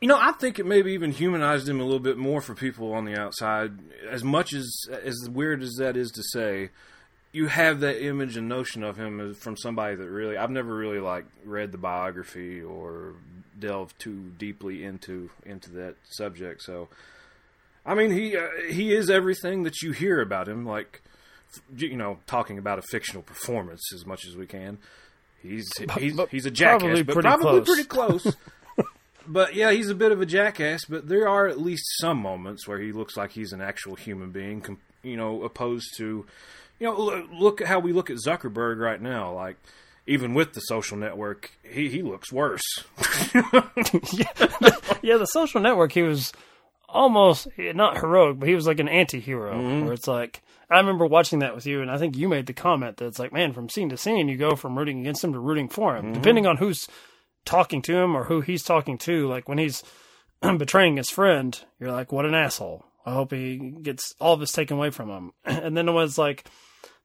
you 0.00 0.08
know, 0.08 0.18
I 0.18 0.32
think 0.32 0.58
it 0.58 0.64
maybe 0.64 0.92
even 0.92 1.12
humanized 1.12 1.68
him 1.68 1.80
a 1.80 1.84
little 1.84 2.00
bit 2.00 2.16
more 2.16 2.40
for 2.40 2.54
people 2.54 2.94
on 2.94 3.04
the 3.04 3.14
outside. 3.14 3.72
As 4.10 4.24
much 4.24 4.54
as 4.54 4.86
as 4.90 5.28
weird 5.28 5.62
as 5.62 5.74
that 5.78 5.98
is 5.98 6.10
to 6.12 6.22
say, 6.22 6.70
you 7.32 7.46
have 7.46 7.80
that 7.80 8.04
image 8.04 8.36
and 8.36 8.48
notion 8.48 8.82
of 8.82 8.96
him 8.96 9.34
from 9.34 9.56
somebody 9.56 9.96
that 9.96 10.08
really 10.08 10.36
I've 10.36 10.50
never 10.50 10.74
really 10.74 11.00
like 11.00 11.26
read 11.44 11.72
the 11.72 11.78
biography 11.78 12.60
or 12.62 13.14
delved 13.58 13.98
too 13.98 14.32
deeply 14.38 14.84
into 14.84 15.30
into 15.44 15.70
that 15.72 15.96
subject. 16.04 16.62
So, 16.62 16.88
I 17.84 17.94
mean, 17.94 18.10
he 18.10 18.36
uh, 18.36 18.48
he 18.70 18.94
is 18.94 19.10
everything 19.10 19.64
that 19.64 19.82
you 19.82 19.92
hear 19.92 20.20
about 20.20 20.48
him. 20.48 20.64
Like, 20.64 21.02
you 21.76 21.96
know, 21.96 22.18
talking 22.26 22.58
about 22.58 22.78
a 22.78 22.82
fictional 22.82 23.22
performance 23.22 23.92
as 23.94 24.06
much 24.06 24.26
as 24.26 24.36
we 24.36 24.46
can. 24.46 24.78
He's 25.42 25.70
he's, 25.98 26.18
he's 26.30 26.46
a 26.46 26.50
jackass, 26.50 26.82
probably 26.82 27.02
but 27.02 27.12
pretty 27.14 27.28
probably 27.28 27.60
close. 27.60 27.66
pretty 27.66 27.84
close. 27.84 28.36
but 29.26 29.54
yeah, 29.54 29.70
he's 29.70 29.88
a 29.88 29.94
bit 29.94 30.12
of 30.12 30.20
a 30.20 30.26
jackass. 30.26 30.84
But 30.84 31.08
there 31.08 31.28
are 31.28 31.46
at 31.46 31.60
least 31.60 31.84
some 32.00 32.18
moments 32.18 32.66
where 32.66 32.80
he 32.80 32.92
looks 32.92 33.16
like 33.16 33.32
he's 33.32 33.52
an 33.52 33.60
actual 33.60 33.94
human 33.94 34.30
being. 34.30 34.78
You 35.02 35.16
know, 35.16 35.44
opposed 35.44 35.96
to, 35.98 36.26
you 36.78 36.86
know, 36.86 37.26
look, 37.32 37.60
at 37.60 37.68
how 37.68 37.78
we 37.80 37.92
look 37.92 38.10
at 38.10 38.18
Zuckerberg 38.24 38.78
right 38.78 39.00
now. 39.00 39.34
Like, 39.34 39.56
even 40.06 40.34
with 40.34 40.52
the 40.54 40.60
social 40.60 40.96
network, 40.96 41.50
he 41.62 41.88
he 41.88 42.02
looks 42.02 42.32
worse. 42.32 42.64
yeah, 45.02 45.16
the 45.16 45.28
social 45.30 45.60
network, 45.60 45.92
he 45.92 46.02
was 46.02 46.32
almost 46.88 47.48
not 47.58 47.98
heroic, 47.98 48.38
but 48.38 48.48
he 48.48 48.54
was 48.54 48.66
like 48.66 48.80
an 48.80 48.88
anti-hero. 48.88 49.54
Mm-hmm. 49.54 49.84
Where 49.84 49.92
it's 49.92 50.08
like 50.08 50.42
I 50.70 50.78
remember 50.78 51.06
watching 51.06 51.40
that 51.40 51.54
with 51.54 51.66
you, 51.66 51.80
and 51.82 51.90
I 51.90 51.98
think 51.98 52.16
you 52.16 52.28
made 52.28 52.46
the 52.46 52.52
comment 52.52 52.98
that 52.98 53.06
it's 53.06 53.18
like, 53.18 53.32
man, 53.32 53.52
from 53.52 53.68
scene 53.68 53.88
to 53.90 53.96
scene, 53.96 54.28
you 54.28 54.36
go 54.36 54.54
from 54.54 54.76
rooting 54.76 55.00
against 55.00 55.24
him 55.24 55.32
to 55.32 55.38
rooting 55.38 55.68
for 55.68 55.96
him, 55.96 56.06
mm-hmm. 56.06 56.14
depending 56.14 56.46
on 56.46 56.58
who's 56.58 56.88
talking 57.44 57.80
to 57.82 57.96
him 57.96 58.16
or 58.16 58.24
who 58.24 58.40
he's 58.40 58.62
talking 58.62 58.98
to. 58.98 59.26
Like 59.28 59.48
when 59.48 59.58
he's 59.58 59.82
betraying 60.40 60.96
his 60.96 61.10
friend, 61.10 61.58
you're 61.80 61.92
like, 61.92 62.12
what 62.12 62.26
an 62.26 62.34
asshole. 62.34 62.84
I 63.06 63.12
hope 63.12 63.32
he 63.32 63.56
gets 63.82 64.14
all 64.20 64.34
of 64.34 64.40
this 64.40 64.52
taken 64.52 64.76
away 64.76 64.90
from 64.90 65.08
him. 65.08 65.32
and 65.44 65.76
then 65.76 65.88
it 65.88 65.92
was 65.92 66.18
like 66.18 66.46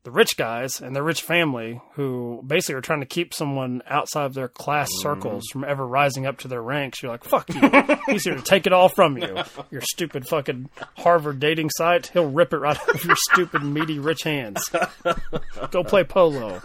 the 0.03 0.11
rich 0.11 0.35
guys 0.35 0.81
and 0.81 0.93
their 0.95 1.03
rich 1.03 1.21
family 1.21 1.81
who 1.93 2.43
basically 2.45 2.75
are 2.75 2.81
trying 2.81 2.99
to 2.99 3.05
keep 3.05 3.33
someone 3.33 3.81
outside 3.87 4.25
of 4.25 4.33
their 4.33 4.49
class 4.49 4.89
circles 4.99 5.43
from 5.51 5.63
ever 5.63 5.87
rising 5.87 6.25
up 6.25 6.37
to 6.39 6.47
their 6.49 6.61
ranks. 6.61 7.01
You're 7.01 7.11
like, 7.13 7.23
fuck 7.23 7.47
you. 7.53 7.61
He's 8.07 8.25
here 8.25 8.35
to 8.35 8.41
take 8.41 8.67
it 8.67 8.73
all 8.73 8.89
from 8.89 9.17
you. 9.17 9.37
Your 9.71 9.79
stupid 9.81 10.27
fucking 10.27 10.69
Harvard 10.97 11.39
dating 11.39 11.69
site. 11.69 12.07
He'll 12.07 12.29
rip 12.29 12.51
it 12.53 12.57
right 12.57 12.77
out 12.81 12.89
of 12.95 13.05
your 13.05 13.15
stupid, 13.31 13.63
meaty, 13.63 13.97
rich 13.99 14.23
hands. 14.23 14.69
Go 15.71 15.83
play 15.85 16.03
polo. 16.03 16.59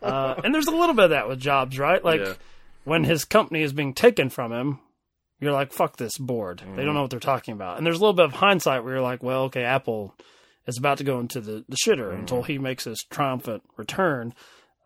Uh, 0.00 0.40
and 0.42 0.54
there's 0.54 0.66
a 0.66 0.70
little 0.74 0.94
bit 0.94 1.04
of 1.06 1.10
that 1.10 1.28
with 1.28 1.38
Jobs, 1.40 1.78
right? 1.78 2.02
Like 2.02 2.20
Yeah. 2.20 2.34
when 2.84 3.04
his 3.04 3.24
company 3.26 3.62
is 3.62 3.72
being 3.74 3.92
taken 3.92 4.30
from 4.30 4.50
him, 4.52 4.80
you're 5.40 5.52
like, 5.52 5.72
fuck 5.72 5.98
this 5.98 6.16
board. 6.18 6.62
They 6.74 6.84
don't 6.84 6.94
know 6.94 7.02
what 7.02 7.10
they're 7.10 7.20
talking 7.20 7.52
about. 7.52 7.76
And 7.76 7.86
there's 7.86 7.98
a 7.98 8.00
little 8.00 8.14
bit 8.14 8.24
of 8.24 8.32
hindsight 8.32 8.82
where 8.82 8.94
you're 8.94 9.02
like, 9.02 9.22
well, 9.22 9.42
okay, 9.44 9.62
Apple 9.62 10.14
is 10.68 10.78
about 10.78 10.98
to 10.98 11.04
go 11.04 11.18
into 11.18 11.40
the, 11.40 11.64
the 11.68 11.76
shitter 11.76 12.12
until 12.12 12.42
he 12.42 12.58
makes 12.58 12.84
his 12.84 13.02
triumphant 13.10 13.62
return. 13.76 14.34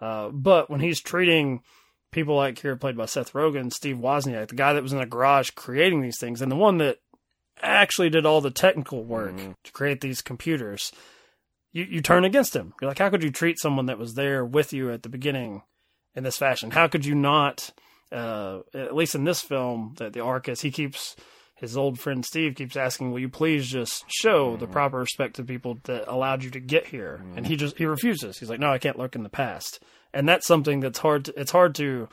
Uh, 0.01 0.29
but 0.29 0.71
when 0.71 0.81
he's 0.81 1.01
treating 1.01 1.61
people 2.13 2.37
like 2.37 2.61
here 2.61 2.77
played 2.77 2.97
by 2.97 3.07
Seth 3.07 3.33
Rogen, 3.33 3.73
Steve 3.73 3.97
Wozniak, 3.97 4.49
the 4.49 4.55
guy 4.55 4.73
that 4.73 4.83
was 4.83 4.93
in 4.93 5.01
the 5.01 5.07
garage 5.07 5.51
creating 5.51 6.01
these 6.01 6.19
things, 6.19 6.41
and 6.41 6.53
the 6.53 6.57
one 6.57 6.79
that 6.79 6.99
actually 7.61 8.11
did 8.11 8.25
all 8.25 8.41
the 8.41 8.51
technical 8.51 9.05
work 9.05 9.37
to 9.65 9.73
create 9.73 10.01
these 10.01 10.23
computers, 10.23 10.93
you, 11.73 11.85
you 11.85 12.01
turn 12.01 12.25
against 12.25 12.55
him. 12.55 12.75
You're 12.81 12.91
like, 12.91 12.99
how 12.99 13.11
could 13.11 13.25
you 13.25 13.31
treat 13.31 13.59
someone 13.59 13.87
that 13.87 13.99
was 13.99 14.15
there 14.15 14.45
with 14.45 14.73
you 14.73 14.91
at 14.93 15.03
the 15.03 15.09
beginning 15.09 15.63
in 16.15 16.23
this 16.23 16.39
fashion? 16.39 16.71
How 16.71 16.87
could 16.87 17.05
you 17.05 17.15
not, 17.15 17.71
uh, 18.13 18.61
at 18.73 18.95
least 18.95 19.15
in 19.15 19.25
this 19.25 19.41
film, 19.41 19.95
that 19.99 20.13
the 20.13 20.21
arc 20.21 20.49
is 20.49 20.61
he 20.61 20.71
keeps 20.71 21.17
his 21.63 21.77
old 21.79 21.99
friend 21.99 22.23
Steve 22.27 22.55
keeps 22.57 22.77
asking, 22.77 23.11
"Will 23.13 23.21
you 23.21 23.31
please 23.31 23.67
just 23.67 24.05
show 24.09 24.57
the 24.59 24.67
proper 24.67 24.99
respect 24.99 25.37
to 25.37 25.45
people 25.45 25.79
that 25.85 26.05
allowed 26.13 26.45
you 26.45 26.51
to 26.51 26.61
get 26.61 26.89
here?" 26.89 27.23
And 27.37 27.47
he 27.47 27.57
just 27.57 27.79
he 27.79 27.87
refuses. 27.87 28.39
He's 28.39 28.51
like, 28.51 28.61
"No, 28.61 28.71
I 28.71 28.77
can't 28.79 28.99
look 28.99 29.17
in 29.17 29.23
the 29.23 29.31
past." 29.31 29.81
And 30.13 30.29
that's 30.29 30.47
something 30.47 30.81
that's 30.81 30.99
hard. 30.99 31.25
To, 31.25 31.41
it's 31.41 31.53
hard 31.53 31.75
to 31.77 32.09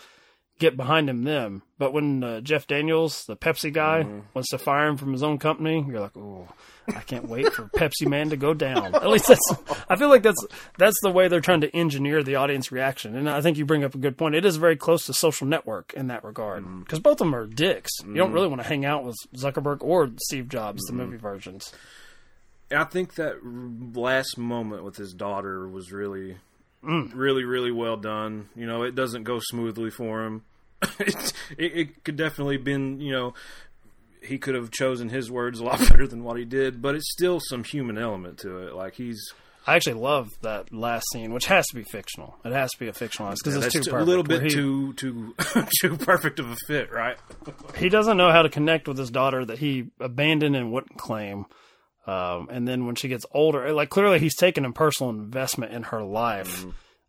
get 0.59 0.77
behind 0.77 1.09
him 1.09 1.23
then. 1.23 1.61
But 1.77 1.91
when 1.93 2.23
uh, 2.23 2.41
Jeff 2.41 2.67
Daniels, 2.67 3.25
the 3.25 3.35
Pepsi 3.37 3.71
guy, 3.73 4.03
Mm-hmm. 4.03 4.19
wants 4.33 4.49
to 4.51 4.57
fire 4.57 4.87
him 4.87 4.97
from 4.97 5.11
his 5.13 5.23
own 5.23 5.37
company, 5.37 5.85
you're 5.87 5.99
like, 6.01 6.15
oh, 6.17 6.47
I 6.95 7.01
can't 7.01 7.27
wait 7.27 7.51
for 7.53 7.63
Pepsi 7.67 8.07
Man 8.07 8.29
to 8.29 8.37
go 8.37 8.53
down. 8.53 8.95
At 8.95 9.07
least 9.09 9.27
that's. 9.27 9.53
I 9.89 9.95
feel 9.95 10.09
like 10.09 10.23
that's 10.23 10.43
that's 10.77 10.97
the 11.01 11.11
way 11.11 11.27
they're 11.27 11.39
trying 11.41 11.61
to 11.61 11.75
engineer 11.75 12.23
the 12.23 12.35
audience 12.35 12.71
reaction. 12.71 13.15
And 13.15 13.29
I 13.29 13.41
think 13.41 13.57
you 13.57 13.65
bring 13.65 13.83
up 13.83 13.95
a 13.95 13.97
good 13.97 14.17
point. 14.17 14.35
It 14.35 14.45
is 14.45 14.57
very 14.57 14.75
close 14.75 15.05
to 15.05 15.13
Social 15.13 15.47
Network 15.47 15.93
in 15.93 16.07
that 16.07 16.23
regard 16.23 16.65
because 16.83 16.99
both 16.99 17.13
of 17.13 17.17
them 17.19 17.35
are 17.35 17.45
dicks. 17.47 17.91
You 18.05 18.15
don't 18.15 18.31
really 18.31 18.47
want 18.47 18.61
to 18.61 18.67
hang 18.67 18.85
out 18.85 19.03
with 19.03 19.15
Zuckerberg 19.35 19.77
or 19.81 20.09
Steve 20.21 20.47
Jobs, 20.49 20.81
Mm-hmm. 20.87 20.97
the 20.97 21.03
movie 21.05 21.17
versions. 21.17 21.73
I 22.71 22.83
think 22.83 23.15
that 23.15 23.37
last 23.43 24.37
moment 24.37 24.83
with 24.83 24.95
his 24.95 25.13
daughter 25.13 25.67
was 25.67 25.91
really, 25.91 26.37
Mm. 26.83 27.11
really, 27.13 27.43
really 27.43 27.71
well 27.71 27.97
done. 27.97 28.47
You 28.55 28.65
know, 28.65 28.83
it 28.83 28.95
doesn't 28.95 29.23
go 29.23 29.39
smoothly 29.41 29.89
for 29.89 30.23
him. 30.23 30.43
it, 30.99 31.33
it, 31.57 31.75
it 31.77 32.03
could 32.05 32.15
definitely 32.15 32.55
been, 32.57 33.01
you 33.01 33.11
know, 33.11 33.33
he 34.21 34.37
could 34.37 34.55
have 34.55 34.71
chosen 34.71 35.09
his 35.09 35.31
words 35.31 35.59
a 35.59 35.63
lot 35.63 35.79
better 35.89 36.07
than 36.07 36.23
what 36.23 36.37
he 36.37 36.45
did, 36.45 36.81
but 36.81 36.95
it's 36.95 37.11
still 37.11 37.39
some 37.39 37.63
human 37.63 37.97
element 37.97 38.39
to 38.39 38.67
it. 38.67 38.73
Like 38.73 38.95
he's 38.95 39.33
I 39.67 39.75
actually 39.75 39.95
love 39.95 40.29
that 40.41 40.73
last 40.73 41.05
scene, 41.11 41.33
which 41.33 41.45
has 41.45 41.65
to 41.67 41.75
be 41.75 41.83
fictional. 41.83 42.35
It 42.43 42.53
has 42.53 42.71
to 42.71 42.79
be 42.79 42.87
a 42.87 42.91
fictionalized 42.91 43.37
because 43.43 43.55
yeah, 43.57 43.65
it's 43.65 43.87
too 43.87 43.95
a 43.95 44.01
little 44.01 44.23
bit 44.23 44.43
he- 44.43 44.49
too 44.49 44.93
too 44.93 45.35
too 45.81 45.97
perfect 45.97 46.39
of 46.39 46.49
a 46.49 46.55
fit, 46.67 46.91
right? 46.91 47.17
he 47.77 47.89
doesn't 47.89 48.17
know 48.17 48.31
how 48.31 48.41
to 48.41 48.49
connect 48.49 48.87
with 48.87 48.97
his 48.97 49.11
daughter 49.11 49.45
that 49.45 49.59
he 49.59 49.91
abandoned 49.99 50.55
and 50.55 50.71
wouldn't 50.71 50.97
claim. 50.97 51.45
Um, 52.07 52.47
and 52.49 52.67
then 52.67 52.87
when 52.87 52.95
she 52.95 53.07
gets 53.09 53.25
older, 53.31 53.71
like 53.71 53.89
clearly 53.89 54.17
he's 54.17 54.35
taken 54.35 54.65
a 54.65 54.71
personal 54.71 55.11
investment 55.11 55.73
in 55.73 55.83
her 55.83 56.01
life, 56.01 56.65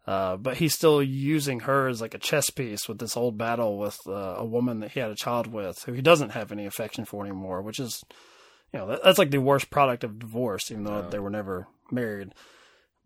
uh, 0.07 0.37
but 0.37 0.57
he's 0.57 0.75
still 0.75 1.03
using 1.03 1.61
her 1.61 1.89
as 1.89 2.01
like 2.01 2.15
a 2.15 2.19
chess 2.19 2.51
piece 2.51 2.89
with 2.89 2.99
this 2.99 3.17
old 3.17 3.37
battle 3.39 3.79
with 3.79 3.97
uh, 4.07 4.13
a 4.39 4.45
woman 4.45 4.81
that 4.81 4.93
he 4.93 5.01
had 5.01 5.11
a 5.11 5.15
child 5.17 5.47
with, 5.47 5.83
who 5.85 5.93
he 5.93 6.03
doesn't 6.03 6.31
have 6.31 6.51
any 6.53 6.67
affection 6.67 7.05
for 7.05 7.23
anymore. 7.25 7.63
Which 7.63 7.79
is, 7.79 8.03
you 8.73 8.79
know, 8.81 8.87
that, 8.89 9.01
that's 9.05 9.19
like 9.19 9.31
the 9.31 9.39
worst 9.39 9.71
product 9.71 10.03
of 10.05 10.19
divorce, 10.19 10.71
even 10.71 10.85
though 10.85 11.03
they 11.09 11.19
were 11.19 11.31
never 11.31 11.67
married. 11.91 12.33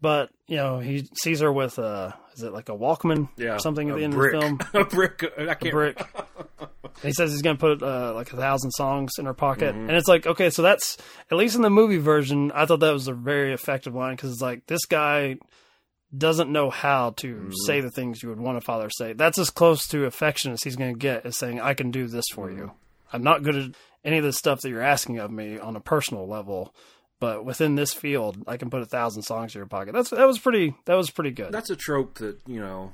But 0.01 0.31
you 0.49 0.57
know, 0.57 0.81
he 0.81 1.09
sees 1.23 1.41
her 1.41 1.51
with 1.53 1.79
a, 1.79 2.15
is 2.35 2.43
it 2.43 2.53
like 2.53 2.69
a 2.69 2.73
Walkman 2.77 3.29
Yeah, 3.39 3.55
or 3.57 3.59
something 3.59 3.89
at 3.89 3.97
the 3.97 4.05
end 4.05 4.13
brick. 4.13 4.35
of 4.35 4.41
the 4.41 4.47
film? 4.47 4.61
a 4.75 4.85
brick. 4.85 5.25
I 5.39 5.43
a 5.43 5.55
can't. 5.55 5.73
brick. 5.73 6.07
he 7.03 7.13
says 7.13 7.33
he's 7.33 7.41
going 7.43 7.57
to 7.57 7.61
put 7.61 7.83
uh, 7.83 8.13
like 8.15 8.31
a 8.33 8.37
thousand 8.37 8.71
songs 8.73 9.13
in 9.19 9.25
her 9.25 9.33
pocket, 9.35 9.75
Mhm. 9.75 9.89
and 9.89 9.93
it's 9.93 10.09
like 10.09 10.27
okay, 10.27 10.51
so 10.51 10.61
that's 10.63 10.99
at 11.31 11.39
least 11.39 11.57
in 11.57 11.63
the 11.63 11.71
movie 11.71 11.97
version. 11.97 12.53
I 12.53 12.67
thought 12.67 12.81
that 12.81 12.93
was 12.93 13.09
a 13.09 13.15
very 13.15 13.55
effective 13.55 13.95
line 13.95 14.15
because 14.17 14.31
it's 14.33 14.43
like 14.43 14.67
this 14.67 14.85
guy 14.85 15.37
doesn't 16.17 16.51
know 16.51 16.71
how 16.71 17.11
to 17.19 17.35
Mm-hmm. 17.35 17.51
say 17.67 17.81
the 17.81 17.91
things 17.91 18.23
you 18.23 18.29
would 18.29 18.41
want 18.41 18.59
a 18.59 18.61
father 18.61 18.87
to 18.89 18.93
say. 18.97 19.13
That's 19.13 19.39
as 19.39 19.51
close 19.51 19.87
to 19.89 20.05
affection 20.05 20.53
as 20.53 20.63
he's 20.63 20.77
going 20.77 20.93
to 20.95 20.99
get 20.99 21.25
is 21.27 21.37
saying, 21.37 21.61
"I 21.61 21.75
can 21.75 21.91
do 21.91 22.07
this 22.07 22.25
for 22.33 22.49
Mm-hmm. 22.49 22.59
you. 22.59 22.73
I'm 23.13 23.23
not 23.23 23.43
good 23.43 23.57
at 23.57 23.71
any 24.05 24.19
of 24.19 24.25
the 24.25 24.33
stuff 24.33 24.61
that 24.63 24.69
you're 24.71 24.83
asking 24.83 25.19
of 25.19 25.31
me 25.31 25.59
on 25.59 25.77
a 25.77 25.81
personal 25.81 26.27
level." 26.27 26.75
But 27.21 27.45
within 27.45 27.75
this 27.77 27.95
field, 27.95 28.37
I 28.47 28.57
can 28.59 28.69
put 28.71 28.83
a 28.83 28.87
thousand 28.87 29.23
songs 29.23 29.55
in 29.55 29.59
your 29.61 29.67
pocket. 29.67 29.95
That's 29.95 30.11
that 30.11 30.27
was 30.27 30.39
pretty. 30.39 30.75
That 30.85 30.95
was 30.97 31.11
pretty 31.11 31.31
good. 31.31 31.53
That's 31.53 31.71
a 31.71 31.77
trope 31.77 32.19
that 32.19 32.39
you 32.47 32.61
know 32.61 32.93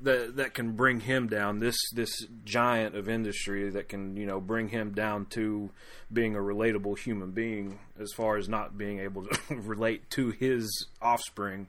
that 0.00 0.36
that 0.36 0.54
can 0.54 0.72
bring 0.72 1.00
him 1.00 1.28
down. 1.28 1.58
This 1.60 1.76
this 1.94 2.10
giant 2.44 2.96
of 2.96 3.08
industry 3.08 3.68
that 3.70 3.88
can 3.88 4.16
you 4.16 4.26
know 4.26 4.40
bring 4.40 4.68
him 4.68 4.92
down 4.92 5.26
to 5.26 5.70
being 6.12 6.34
a 6.34 6.40
relatable 6.40 6.98
human 6.98 7.30
being, 7.32 7.78
as 8.00 8.10
far 8.16 8.36
as 8.36 8.48
not 8.48 8.76
being 8.78 8.98
able 9.00 9.26
to 9.26 9.38
relate 9.54 10.08
to 10.10 10.30
his 10.30 10.86
offspring. 11.02 11.68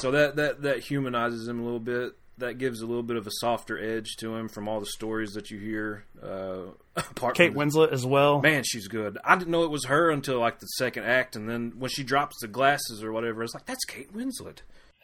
So 0.00 0.10
that 0.10 0.36
that 0.36 0.62
that 0.62 0.80
humanizes 0.80 1.46
him 1.48 1.60
a 1.60 1.64
little 1.64 1.80
bit. 1.80 2.12
That 2.38 2.56
gives 2.56 2.80
a 2.80 2.86
little 2.86 3.02
bit 3.02 3.18
of 3.18 3.26
a 3.26 3.30
softer 3.32 3.78
edge 3.78 4.16
to 4.20 4.34
him 4.34 4.48
from 4.48 4.66
all 4.66 4.80
the 4.80 4.86
stories 4.86 5.32
that 5.34 5.50
you 5.50 5.58
hear. 5.58 6.04
Uh, 6.22 6.70
apart 6.96 7.36
Kate 7.36 7.52
from 7.52 7.60
Winslet 7.68 7.92
as 7.92 8.06
well. 8.06 8.40
Man, 8.40 8.62
she's 8.64 8.88
good. 8.88 9.18
I 9.22 9.36
didn't 9.36 9.50
know 9.50 9.64
it 9.64 9.70
was 9.70 9.84
her 9.84 10.10
until 10.10 10.38
like 10.40 10.58
the 10.58 10.66
second 10.66 11.04
act, 11.04 11.36
and 11.36 11.50
then 11.50 11.74
when 11.78 11.90
she 11.90 12.02
drops 12.02 12.36
the 12.40 12.48
glasses 12.48 13.04
or 13.04 13.12
whatever, 13.12 13.42
it's 13.42 13.52
like 13.52 13.66
that's 13.66 13.84
Kate 13.84 14.10
Winslet. 14.14 14.58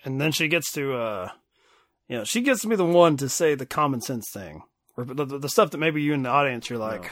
and 0.05 0.19
then 0.19 0.33
she 0.33 0.49
gets 0.49 0.73
to 0.73 0.95
uh 0.95 1.29
you 2.09 2.17
know 2.17 2.25
she 2.25 2.41
gets 2.41 2.63
to 2.63 2.69
be 2.69 2.77
the 2.77 2.87
one 2.87 3.19
to 3.19 3.29
say 3.29 3.55
the 3.55 3.67
common 3.67 4.01
sense 4.01 4.25
thing 4.33 4.63
or 4.97 5.05
the, 5.05 5.25
the, 5.27 5.39
the 5.41 5.49
stuff 5.51 5.73
that 5.73 5.79
maybe 5.79 6.01
you 6.01 6.15
in 6.15 6.23
the 6.23 6.29
audience 6.31 6.71
you're 6.71 6.79
like 6.79 7.11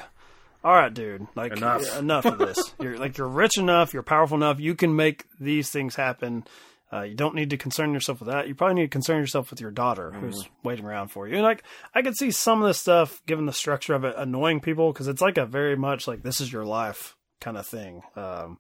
all 0.63 0.73
right 0.73 0.95
dude 0.95 1.27
like 1.35 1.53
Enough. 1.53 1.99
enough 1.99 2.25
of 2.25 2.39
this 2.39 2.59
you're 2.81 2.97
like 2.97 3.19
you're 3.19 3.29
rich 3.29 3.59
enough 3.59 3.93
you're 3.93 4.03
powerful 4.05 4.37
enough 4.37 4.59
you 4.61 4.75
can 4.77 4.95
make 4.97 5.25
these 5.41 5.71
things 5.71 5.97
happen 5.97 6.45
uh, 6.93 7.03
you 7.03 7.15
don't 7.15 7.35
need 7.35 7.51
to 7.51 7.57
concern 7.57 7.93
yourself 7.93 8.21
with 8.21 8.29
that. 8.29 8.47
You 8.47 8.55
probably 8.55 8.75
need 8.75 8.83
to 8.83 8.89
concern 8.89 9.19
yourself 9.19 9.51
with 9.51 9.61
your 9.61 9.71
daughter 9.71 10.13
who's 10.13 10.49
waiting 10.63 10.85
around 10.85 11.09
for 11.09 11.27
you. 11.27 11.35
And 11.35 11.43
like, 11.43 11.65
I 11.95 12.03
could 12.03 12.17
see 12.17 12.31
some 12.31 12.63
of 12.63 12.69
this 12.69 12.79
stuff, 12.79 13.21
given 13.27 13.47
the 13.47 13.53
structure 13.53 13.95
of 13.95 14.05
it, 14.05 14.15
annoying 14.17 14.61
people 14.61 14.93
because 14.93 15.09
it's 15.09 15.23
like 15.23 15.39
a 15.39 15.47
very 15.47 15.77
much 15.77 16.07
like 16.07 16.23
this 16.23 16.41
is 16.41 16.53
your 16.53 16.65
life 16.65 17.17
kind 17.41 17.57
of 17.57 17.67
thing. 17.67 18.03
Um, 18.17 18.59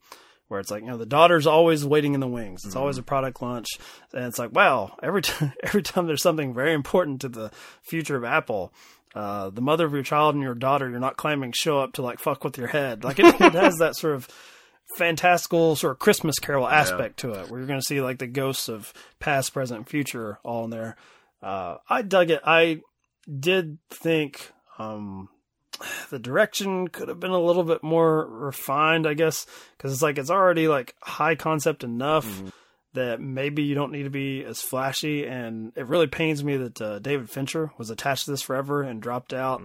where 0.48 0.60
it's 0.60 0.70
like 0.70 0.82
you 0.82 0.88
know 0.88 0.98
the 0.98 1.06
daughter's 1.06 1.46
always 1.46 1.84
waiting 1.84 2.14
in 2.14 2.20
the 2.20 2.28
wings. 2.28 2.64
It's 2.64 2.76
always 2.76 2.98
a 2.98 3.02
product 3.02 3.40
lunch, 3.40 3.66
and 4.12 4.24
it's 4.24 4.38
like 4.38 4.52
wow, 4.52 4.96
every 5.02 5.22
time 5.22 5.52
every 5.62 5.82
time 5.82 6.06
there's 6.06 6.22
something 6.22 6.54
very 6.54 6.74
important 6.74 7.20
to 7.22 7.28
the 7.28 7.50
future 7.82 8.16
of 8.16 8.24
Apple, 8.24 8.72
uh, 9.14 9.50
the 9.50 9.62
mother 9.62 9.86
of 9.86 9.92
your 9.92 10.02
child 10.02 10.34
and 10.34 10.42
your 10.42 10.54
daughter, 10.54 10.88
you're 10.88 10.98
not 10.98 11.16
claiming 11.16 11.52
show 11.52 11.80
up 11.80 11.94
to 11.94 12.02
like 12.02 12.18
fuck 12.18 12.44
with 12.44 12.58
your 12.58 12.68
head. 12.68 13.04
Like 13.04 13.18
it, 13.18 13.26
it 13.40 13.52
has 13.54 13.76
that 13.76 13.96
sort 13.96 14.14
of 14.14 14.28
fantastical 14.96 15.76
sort 15.76 15.92
of 15.92 15.98
Christmas 15.98 16.38
Carol 16.38 16.68
aspect 16.68 17.18
to 17.18 17.32
it, 17.32 17.50
where 17.50 17.60
you're 17.60 17.66
going 17.66 17.80
to 17.80 17.86
see 17.86 18.00
like 18.00 18.18
the 18.18 18.26
ghosts 18.26 18.68
of 18.68 18.92
past, 19.18 19.52
present, 19.52 19.78
and 19.78 19.88
future 19.88 20.38
all 20.42 20.64
in 20.64 20.70
there. 20.70 20.96
Uh, 21.42 21.76
I 21.88 22.02
dug 22.02 22.30
it. 22.30 22.40
I 22.44 22.80
did 23.28 23.78
think 23.90 24.52
um, 24.78 25.28
the 26.10 26.18
direction 26.18 26.88
could 26.88 27.08
have 27.08 27.20
been 27.20 27.30
a 27.30 27.40
little 27.40 27.64
bit 27.64 27.82
more 27.82 28.26
refined, 28.26 29.06
I 29.06 29.14
guess, 29.14 29.46
because 29.76 29.92
it's 29.92 30.02
like 30.02 30.18
it's 30.18 30.30
already 30.30 30.68
like 30.68 30.94
high 31.00 31.34
concept 31.34 31.84
enough 31.84 32.42
that 32.94 33.20
maybe 33.20 33.64
you 33.64 33.74
don't 33.74 33.92
need 33.92 34.04
to 34.04 34.10
be 34.10 34.44
as 34.44 34.62
flashy. 34.62 35.26
And 35.26 35.72
it 35.76 35.86
really 35.86 36.06
pains 36.06 36.44
me 36.44 36.56
that 36.56 36.80
uh, 36.80 36.98
David 37.00 37.28
Fincher 37.28 37.72
was 37.76 37.90
attached 37.90 38.26
to 38.26 38.30
this 38.30 38.42
forever 38.42 38.82
and 38.82 39.02
dropped 39.02 39.32
out. 39.32 39.62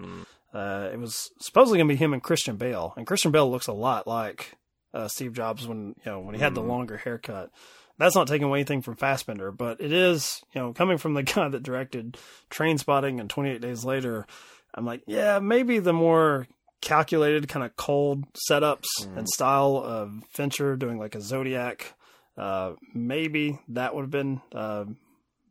Uh, 0.52 0.90
it 0.92 0.98
was 0.98 1.30
supposedly 1.40 1.78
going 1.78 1.88
to 1.88 1.94
be 1.94 1.98
him 1.98 2.12
and 2.12 2.22
Christian 2.22 2.56
Bale, 2.56 2.92
and 2.96 3.06
Christian 3.06 3.30
Bale 3.30 3.48
looks 3.48 3.68
a 3.68 3.72
lot 3.72 4.08
like 4.08 4.56
uh, 4.92 5.08
Steve 5.08 5.32
Jobs 5.32 5.66
when 5.66 5.94
you 6.04 6.12
know 6.12 6.20
when 6.20 6.34
he 6.34 6.40
had 6.40 6.54
the 6.54 6.62
longer 6.62 6.96
haircut. 6.96 7.50
That's 7.98 8.14
not 8.14 8.28
taking 8.28 8.46
away 8.46 8.60
anything 8.60 8.80
from 8.80 8.96
Fassbender, 8.96 9.52
but 9.52 9.80
it 9.80 9.92
is 9.92 10.42
you 10.54 10.60
know 10.60 10.72
coming 10.72 10.98
from 10.98 11.14
the 11.14 11.22
guy 11.24 11.48
that 11.48 11.62
directed 11.62 12.16
Trainspotting 12.50 13.20
and 13.20 13.28
28 13.28 13.60
Days 13.60 13.84
Later. 13.84 14.26
I'm 14.74 14.86
like, 14.86 15.02
yeah, 15.06 15.40
maybe 15.40 15.80
the 15.80 15.92
more 15.92 16.46
calculated 16.80 17.48
kind 17.48 17.64
of 17.64 17.76
cold 17.76 18.24
setups 18.50 18.86
and 19.16 19.28
style 19.28 19.82
of 19.84 20.22
Fincher 20.30 20.76
doing 20.76 20.98
like 20.98 21.14
a 21.14 21.20
Zodiac. 21.20 21.94
Uh, 22.36 22.74
maybe 22.94 23.58
that 23.68 23.94
would 23.94 24.02
have 24.02 24.10
been 24.10 24.40
uh, 24.54 24.84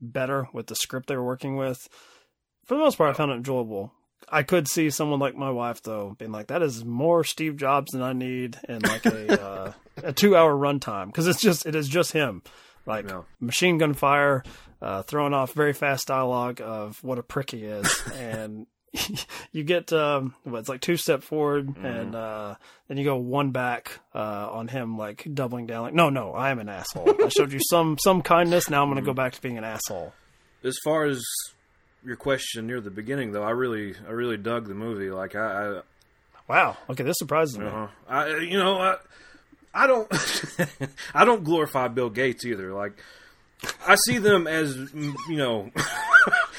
better 0.02 0.48
with 0.54 0.68
the 0.68 0.76
script 0.76 1.08
they 1.08 1.16
were 1.16 1.24
working 1.24 1.56
with. 1.56 1.88
For 2.66 2.76
the 2.76 2.80
most 2.80 2.98
part, 2.98 3.10
I 3.10 3.14
found 3.14 3.32
it 3.32 3.36
enjoyable. 3.36 3.92
I 4.28 4.44
could 4.44 4.68
see 4.68 4.90
someone 4.90 5.20
like 5.20 5.36
my 5.36 5.50
wife 5.52 5.82
though 5.82 6.16
being 6.20 6.32
like, 6.32 6.48
"That 6.48 6.62
is 6.62 6.84
more 6.84 7.24
Steve 7.24 7.58
Jobs 7.58 7.92
than 7.92 8.02
I 8.02 8.14
need 8.14 8.58
in 8.68 8.80
like 8.82 9.06
a 9.06 9.42
uh, 9.42 9.74
a 10.04 10.14
two 10.14 10.36
hour 10.36 10.54
runtime. 10.56 11.08
Because 11.08 11.28
it's 11.28 11.42
just 11.42 11.66
it 11.66 11.76
is 11.76 11.88
just 11.88 12.12
him, 12.12 12.42
like 12.86 13.08
Yeah. 13.10 13.22
machine 13.40 13.78
gun 13.78 13.94
fire, 13.94 14.44
uh, 14.82 15.04
throwing 15.04 15.34
off 15.34 15.54
very 15.54 15.74
fast 15.74 16.08
dialogue 16.08 16.62
of 16.62 17.04
what 17.04 17.18
a 17.20 17.24
prick 17.24 17.52
he 17.52 17.64
is, 17.64 17.88
and 18.16 18.68
you 19.52 19.64
get 19.64 19.94
um, 19.94 20.34
what 20.44 20.60
it's 20.60 20.70
like 20.70 20.82
two 20.82 20.98
step 20.98 21.22
forward 21.22 21.78
and 21.78 22.16
uh, 22.16 22.56
then 22.88 22.98
you 22.98 23.04
go 23.04 23.18
one 23.18 23.52
back 23.52 24.00
uh, 24.16 24.50
on 24.52 24.68
him 24.68 24.98
like 24.98 25.28
doubling 25.32 25.68
down 25.68 25.84
like 25.84 25.94
no 25.94 26.10
no 26.10 26.34
I 26.34 26.50
am 26.50 26.58
an 26.58 26.70
asshole. 26.70 27.16
I 27.24 27.30
showed 27.30 27.52
you 27.54 27.60
some 27.70 27.98
some 28.00 28.24
kindness. 28.24 28.68
Now 28.70 28.82
I'm 28.82 28.90
gonna 28.90 29.04
go 29.04 29.14
back 29.14 29.34
to 29.34 29.42
being 29.42 29.60
an 29.60 29.64
asshole. 29.64 30.12
As 30.64 30.76
far 30.84 31.06
as 31.06 31.24
your 32.04 32.16
question 32.16 32.68
near 32.68 32.82
the 32.82 32.92
beginning, 32.92 33.32
though, 33.32 33.44
I 33.44 33.52
really, 33.52 33.96
I 34.08 34.12
really 34.12 34.38
dug 34.38 34.68
the 34.68 34.74
movie. 34.74 35.12
Like 35.12 35.36
I, 35.36 35.78
I 35.78 35.82
wow 36.48 36.76
okay 36.90 37.04
this 37.04 37.18
surprises 37.20 37.60
me 37.60 37.66
I, 37.68 37.70
uh, 37.70 37.88
I 38.08 38.38
you 38.40 38.58
know, 38.58 38.78
I, 38.80 38.96
I 39.74 39.88
don't, 39.88 40.12
I 41.14 41.26
don't 41.26 41.44
glorify 41.44 41.88
Bill 41.88 42.10
Gates 42.10 42.46
either. 42.46 42.74
Like 42.74 42.94
I 43.86 43.96
see 44.06 44.18
them 44.18 44.48
as, 44.48 44.76
you 44.76 45.16
know, 45.30 45.70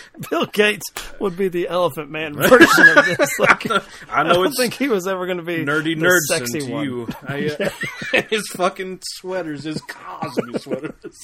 Bill 0.31 0.47
Gates 0.47 0.87
would 1.19 1.37
be 1.37 1.49
the 1.49 1.69
Elephant 1.69 2.11
Man 2.11 2.35
version 2.35 2.59
of 2.97 3.07
this. 3.07 3.31
Like, 3.39 3.71
I 4.11 4.23
know 4.23 4.35
don't 4.35 4.47
it's 4.49 4.59
think 4.59 4.75
he 4.75 4.89
was 4.89 5.07
ever 5.07 5.27
going 5.27 5.39
to 5.39 5.45
be 5.45 5.65
nerdy 5.65 5.99
the 5.99 6.07
nerds 6.07 6.21
sexy 6.29 6.61
to 6.61 6.73
one. 6.73 6.85
you. 6.85 7.09
I, 7.27 7.47
uh, 8.15 8.23
his 8.31 8.47
fucking 8.49 9.01
sweaters, 9.17 9.65
his 9.65 9.81
Cosby 9.83 10.59
sweaters. 10.59 11.17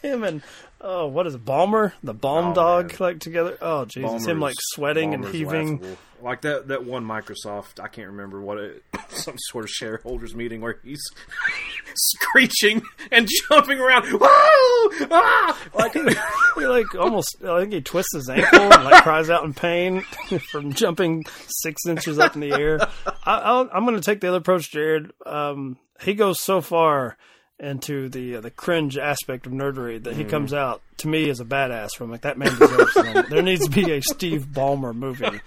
Him 0.00 0.22
and 0.24 0.42
oh, 0.80 1.06
what 1.08 1.26
is 1.26 1.34
it, 1.34 1.44
Ballmer, 1.44 1.92
the 2.02 2.14
Balm 2.14 2.52
Oh, 2.52 2.54
dog, 2.54 2.88
man. 2.90 2.96
like 3.00 3.18
together. 3.20 3.58
Oh, 3.60 3.84
Jesus, 3.84 4.26
him 4.26 4.40
like 4.40 4.54
sweating 4.58 5.12
and 5.14 5.24
heaving. 5.26 5.80
laughable. 5.80 5.96
Like 6.22 6.42
that 6.42 6.68
that 6.68 6.84
one 6.84 7.04
Microsoft. 7.04 7.80
I 7.80 7.88
can't 7.88 8.08
remember 8.08 8.40
what 8.40 8.58
it. 8.58 8.82
Some 9.08 9.34
sort 9.38 9.64
of 9.64 9.70
shareholders 9.70 10.34
meeting 10.34 10.60
where 10.60 10.78
he's 10.82 11.02
screeching 11.94 12.82
and 13.10 13.28
jumping 13.48 13.78
around. 13.78 14.06
Whoa! 14.06 15.06
Ah! 15.10 15.58
Like 15.74 15.92
he 15.94 16.66
like 16.66 16.94
almost. 16.94 17.36
I 17.44 17.60
think 17.60 17.72
he 17.72 17.80
twists 17.80 18.14
his 18.14 18.28
ankle 18.28 18.60
and 18.60 18.84
like 18.84 19.02
cries 19.02 19.30
out 19.30 19.44
in 19.44 19.54
pain 19.54 20.00
from 20.50 20.72
jumping 20.72 21.24
six 21.62 21.86
inches 21.86 22.18
up 22.18 22.34
in 22.34 22.40
the 22.40 22.52
air. 22.52 22.80
I, 23.24 23.38
I'll, 23.38 23.68
I'm 23.72 23.84
going 23.84 23.96
to 23.96 24.02
take 24.02 24.20
the 24.20 24.28
other 24.28 24.38
approach, 24.38 24.70
Jared. 24.70 25.10
Um, 25.26 25.78
he 26.02 26.14
goes 26.14 26.40
so 26.40 26.60
far 26.60 27.16
into 27.58 28.08
the 28.08 28.36
uh, 28.36 28.40
the 28.40 28.50
cringe 28.50 28.98
aspect 28.98 29.46
of 29.46 29.52
nerdery 29.52 30.02
that 30.02 30.16
he 30.16 30.24
comes 30.24 30.52
out 30.52 30.82
to 30.98 31.08
me 31.08 31.30
as 31.30 31.38
a 31.38 31.44
badass 31.44 31.90
from 31.96 32.10
like 32.10 32.22
that 32.22 32.36
man 32.36 32.56
deserves. 32.58 32.92
There 33.30 33.42
needs 33.42 33.64
to 33.66 33.70
be 33.70 33.92
a 33.92 34.02
Steve 34.02 34.46
Ballmer 34.52 34.94
movie. 34.94 35.40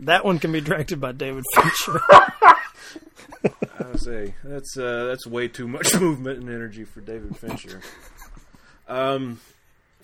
That 0.00 0.24
one 0.24 0.38
can 0.38 0.52
be 0.52 0.60
directed 0.60 1.00
by 1.00 1.12
David 1.12 1.44
Fincher. 1.54 2.00
I 3.78 3.96
say 3.96 4.34
that's 4.42 4.76
uh, 4.76 5.04
that's 5.06 5.26
way 5.26 5.48
too 5.48 5.68
much 5.68 5.94
movement 6.00 6.40
and 6.40 6.48
energy 6.50 6.84
for 6.84 7.00
David 7.00 7.36
Fincher. 7.36 7.80
Um, 8.88 9.40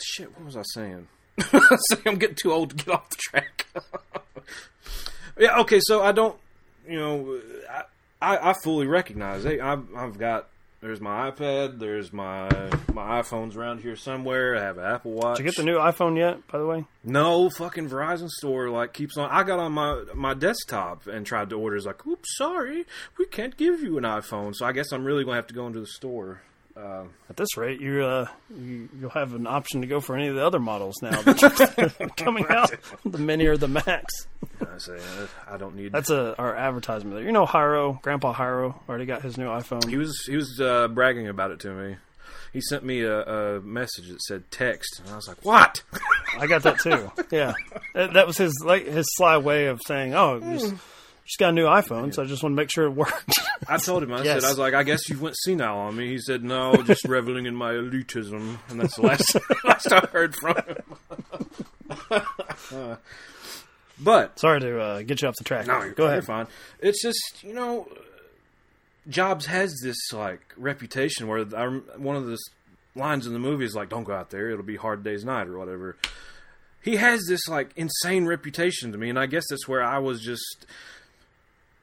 shit. 0.00 0.30
What 0.36 0.44
was 0.44 0.56
I 0.56 0.62
saying? 0.74 1.08
Sorry, 1.40 2.02
I'm 2.06 2.16
getting 2.16 2.36
too 2.36 2.52
old 2.52 2.70
to 2.70 2.76
get 2.76 2.88
off 2.88 3.08
the 3.10 3.16
track. 3.16 3.66
yeah. 5.38 5.58
Okay. 5.60 5.80
So 5.80 6.02
I 6.02 6.12
don't. 6.12 6.36
You 6.88 6.98
know, 6.98 7.40
I 7.70 7.82
I, 8.20 8.50
I 8.50 8.54
fully 8.62 8.86
recognize. 8.86 9.44
Hey, 9.44 9.60
I've 9.60 9.84
I've 9.94 10.18
got. 10.18 10.48
There's 10.82 11.00
my 11.00 11.30
iPad. 11.30 11.78
There's 11.78 12.12
my 12.12 12.48
my 12.92 13.22
iPhone's 13.22 13.54
around 13.56 13.82
here 13.82 13.94
somewhere. 13.94 14.56
I 14.56 14.62
have 14.62 14.78
an 14.78 14.84
Apple 14.84 15.12
Watch. 15.12 15.36
Did 15.36 15.44
you 15.44 15.50
get 15.52 15.56
the 15.56 15.62
new 15.62 15.76
iPhone 15.78 16.18
yet? 16.18 16.44
By 16.48 16.58
the 16.58 16.66
way, 16.66 16.84
No, 17.04 17.48
fucking 17.50 17.88
Verizon 17.88 18.28
store 18.28 18.68
like 18.68 18.92
keeps 18.92 19.16
on. 19.16 19.30
I 19.30 19.44
got 19.44 19.60
on 19.60 19.70
my 19.72 20.02
my 20.12 20.34
desktop 20.34 21.06
and 21.06 21.24
tried 21.24 21.50
to 21.50 21.56
order. 21.56 21.76
It's 21.76 21.86
like, 21.86 22.04
oops, 22.04 22.36
sorry, 22.36 22.84
we 23.16 23.26
can't 23.26 23.56
give 23.56 23.80
you 23.80 23.96
an 23.96 24.02
iPhone. 24.02 24.56
So 24.56 24.66
I 24.66 24.72
guess 24.72 24.90
I'm 24.90 25.04
really 25.04 25.22
gonna 25.24 25.36
have 25.36 25.46
to 25.46 25.54
go 25.54 25.68
into 25.68 25.78
the 25.78 25.86
store. 25.86 26.42
Uh, 26.74 27.04
at 27.28 27.36
this 27.36 27.56
rate, 27.56 27.80
you 27.80 28.02
uh, 28.02 28.26
you 28.56 28.88
you'll 28.98 29.10
have 29.10 29.34
an 29.34 29.46
option 29.46 29.82
to 29.82 29.86
go 29.86 30.00
for 30.00 30.16
any 30.16 30.28
of 30.28 30.34
the 30.34 30.44
other 30.44 30.58
models 30.58 30.94
now 31.02 31.22
coming 32.16 32.46
out, 32.48 32.72
the 33.04 33.18
Mini 33.18 33.46
or 33.46 33.58
the 33.58 33.68
Max. 33.68 34.26
I 34.60 34.78
say 34.78 34.94
uh, 34.94 35.26
I 35.50 35.58
don't 35.58 35.76
need. 35.76 35.92
That's 35.92 36.08
a 36.08 36.34
our 36.38 36.56
advertisement 36.56 37.16
there. 37.16 37.24
You 37.24 37.32
know, 37.32 37.44
Hyro, 37.44 38.00
Grandpa 38.00 38.32
Hyro, 38.32 38.74
already 38.88 39.04
got 39.04 39.20
his 39.20 39.36
new 39.36 39.48
iPhone. 39.48 39.86
He 39.86 39.98
was 39.98 40.18
he 40.26 40.34
was 40.34 40.60
uh, 40.60 40.88
bragging 40.88 41.28
about 41.28 41.50
it 41.50 41.60
to 41.60 41.72
me. 41.72 41.96
He 42.54 42.60
sent 42.60 42.84
me 42.84 43.02
a, 43.02 43.22
a 43.22 43.60
message 43.60 44.08
that 44.08 44.22
said 44.22 44.50
text, 44.50 45.00
and 45.00 45.12
I 45.12 45.16
was 45.16 45.28
like, 45.28 45.44
"What?" 45.44 45.82
I 46.38 46.46
got 46.46 46.62
that 46.62 46.78
too. 46.80 47.10
Yeah, 47.30 47.52
that, 47.94 48.14
that 48.14 48.26
was 48.26 48.38
his 48.38 48.62
like 48.64 48.86
his 48.86 49.06
sly 49.16 49.36
way 49.36 49.66
of 49.66 49.80
saying, 49.86 50.14
"Oh, 50.14 50.40
just, 50.40 50.74
just 51.32 51.38
got 51.38 51.48
a 51.48 51.52
new 51.52 51.64
iPhone, 51.64 52.12
so 52.12 52.22
I 52.22 52.26
just 52.26 52.42
want 52.42 52.52
to 52.52 52.56
make 52.56 52.70
sure 52.70 52.84
it 52.84 52.90
worked." 52.90 53.38
I 53.68 53.78
told 53.78 54.02
him, 54.02 54.12
I 54.12 54.22
Yes. 54.22 54.40
said, 54.42 54.44
I 54.46 54.50
was 54.50 54.58
like, 54.58 54.74
I 54.74 54.82
guess 54.82 55.08
you 55.08 55.18
went 55.18 55.34
senile 55.38 55.78
on 55.78 55.96
me. 55.96 56.08
He 56.08 56.18
said, 56.18 56.42
no, 56.44 56.74
just 56.82 57.04
reveling 57.04 57.46
in 57.46 57.54
my 57.54 57.72
elitism. 57.72 58.58
And 58.68 58.80
that's 58.80 58.96
the 58.96 59.02
last, 59.02 59.36
last 59.64 59.92
I 59.92 60.00
heard 60.12 60.34
from 60.34 60.56
him. 60.56 60.96
Uh, 62.10 62.96
but, 64.00 64.38
Sorry 64.38 64.60
to 64.60 64.80
uh, 64.80 65.02
get 65.02 65.22
you 65.22 65.28
off 65.28 65.36
the 65.36 65.44
track. 65.44 65.66
no, 65.66 65.80
you're, 65.82 65.92
Go 65.92 66.04
ahead. 66.04 66.16
you're 66.16 66.22
fine. 66.22 66.46
It's 66.80 67.00
just, 67.02 67.42
you 67.42 67.54
know, 67.54 67.88
Jobs 69.08 69.46
has 69.46 69.74
this, 69.82 69.96
like, 70.12 70.40
reputation 70.56 71.28
where 71.28 71.38
I, 71.56 71.64
rem- 71.64 71.84
one 71.96 72.16
of 72.16 72.26
the 72.26 72.36
lines 72.94 73.26
in 73.26 73.32
the 73.32 73.38
movie 73.38 73.64
is 73.64 73.74
like, 73.74 73.88
don't 73.88 74.04
go 74.04 74.12
out 74.14 74.30
there, 74.30 74.50
it'll 74.50 74.64
be 74.64 74.76
hard 74.76 75.02
day's 75.04 75.24
night 75.24 75.46
or 75.48 75.56
whatever. 75.58 75.96
He 76.82 76.96
has 76.96 77.22
this, 77.28 77.46
like, 77.48 77.70
insane 77.76 78.26
reputation 78.26 78.90
to 78.92 78.98
me, 78.98 79.08
and 79.08 79.18
I 79.18 79.26
guess 79.26 79.44
that's 79.48 79.68
where 79.68 79.82
I 79.84 79.98
was 79.98 80.20
just. 80.20 80.66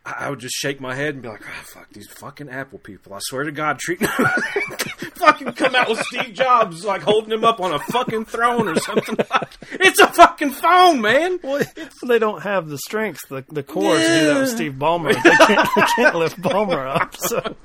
I 0.05 0.29
would 0.29 0.39
just 0.39 0.55
shake 0.55 0.79
my 0.81 0.95
head 0.95 1.13
and 1.13 1.21
be 1.21 1.29
like, 1.29 1.41
"Ah, 1.45 1.63
fuck 1.65 1.89
these 1.91 2.07
fucking 2.09 2.49
Apple 2.49 2.79
people! 2.79 3.13
I 3.13 3.19
swear 3.21 3.43
to 3.43 3.51
God, 3.51 3.77
treat 3.79 3.99
fucking 5.15 5.53
come 5.53 5.75
out 5.75 5.89
with 5.89 5.99
Steve 6.03 6.33
Jobs 6.33 6.83
like 6.83 7.01
holding 7.01 7.31
him 7.31 7.43
up 7.43 7.59
on 7.59 7.73
a 7.73 7.79
fucking 7.79 8.25
throne 8.25 8.67
or 8.67 8.75
something. 8.79 9.17
Like, 9.29 9.49
it's 9.73 9.99
a 9.99 10.07
fucking 10.07 10.51
phone, 10.51 11.01
man. 11.01 11.39
Well, 11.43 11.63
they 12.07 12.17
don't 12.19 12.41
have 12.41 12.67
the 12.69 12.77
strength, 12.79 13.19
the 13.29 13.43
the 13.49 13.61
core 13.63 13.97
to 13.97 13.99
do 14.01 14.25
that 14.33 14.39
with 14.39 14.49
Steve 14.49 14.73
Ballmer. 14.73 15.13
They 15.13 15.29
can't, 15.45 15.69
they 15.75 15.81
can't 15.95 16.15
lift 16.23 16.41
Ballmer 16.41 16.87
up. 16.95 17.15
So 17.15 17.55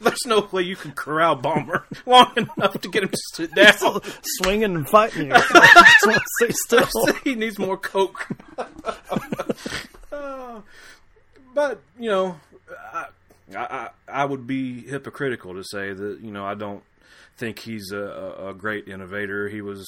There's 0.00 0.26
no 0.26 0.46
way 0.52 0.62
you 0.62 0.76
can 0.76 0.92
corral 0.92 1.40
Ballmer 1.40 1.84
long 2.06 2.32
enough 2.36 2.78
to 2.80 2.88
get 2.88 3.04
him 3.04 3.08
to 3.08 3.18
sit 3.34 3.54
down. 3.54 4.00
swinging 4.22 4.74
and 4.74 4.88
fighting 4.88 5.28
you. 5.28 5.32
I 5.34 5.38
just 5.40 6.06
want 6.06 6.22
to 6.22 6.52
stay 6.52 6.86
still. 6.86 7.14
he 7.24 7.34
needs 7.34 7.58
more 7.58 7.76
coke. 7.78 8.28
But 11.54 11.80
you 11.98 12.10
know, 12.10 12.40
I, 12.92 13.06
I 13.56 13.90
I 14.08 14.24
would 14.24 14.46
be 14.46 14.82
hypocritical 14.82 15.54
to 15.54 15.64
say 15.64 15.92
that 15.92 16.20
you 16.20 16.30
know 16.30 16.44
I 16.44 16.54
don't 16.54 16.82
think 17.36 17.60
he's 17.60 17.92
a, 17.92 18.48
a, 18.48 18.54
great 18.54 18.88
innovator. 18.88 19.48
He 19.48 19.60
was. 19.60 19.86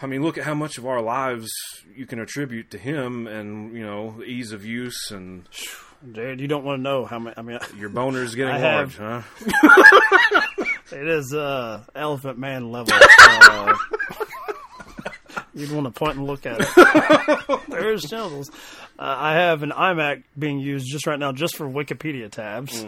I 0.00 0.06
mean, 0.06 0.22
look 0.22 0.36
at 0.36 0.44
how 0.44 0.54
much 0.54 0.78
of 0.78 0.86
our 0.86 1.00
lives 1.00 1.50
you 1.94 2.06
can 2.06 2.18
attribute 2.18 2.70
to 2.72 2.78
him, 2.78 3.26
and 3.26 3.76
you 3.76 3.84
know, 3.84 4.16
the 4.18 4.24
ease 4.24 4.52
of 4.52 4.64
use, 4.64 5.10
and 5.10 5.46
Dude, 6.10 6.40
you 6.40 6.48
don't 6.48 6.64
want 6.64 6.80
to 6.80 6.82
know 6.82 7.04
how 7.04 7.18
many. 7.18 7.36
I 7.36 7.42
mean, 7.42 7.58
your 7.78 7.88
boner's 7.88 8.34
getting 8.34 8.54
I 8.54 8.76
large, 8.76 8.96
have- 8.96 9.24
huh? 9.38 10.42
it 10.92 11.08
is 11.08 11.32
uh, 11.32 11.84
Elephant 11.94 12.38
Man 12.38 12.70
level. 12.70 12.96
Uh, 13.24 13.74
you'd 15.54 15.72
want 15.72 15.86
to 15.86 15.90
point 15.90 16.16
and 16.16 16.26
look 16.26 16.46
at 16.46 16.60
it. 16.60 17.60
There's 17.68 18.02
genitals. 18.02 18.50
Uh, 18.98 19.16
I 19.18 19.34
have 19.34 19.62
an 19.62 19.70
iMac 19.70 20.24
being 20.38 20.58
used 20.58 20.86
just 20.90 21.06
right 21.06 21.18
now, 21.18 21.32
just 21.32 21.56
for 21.56 21.66
Wikipedia 21.68 22.30
tabs. 22.30 22.84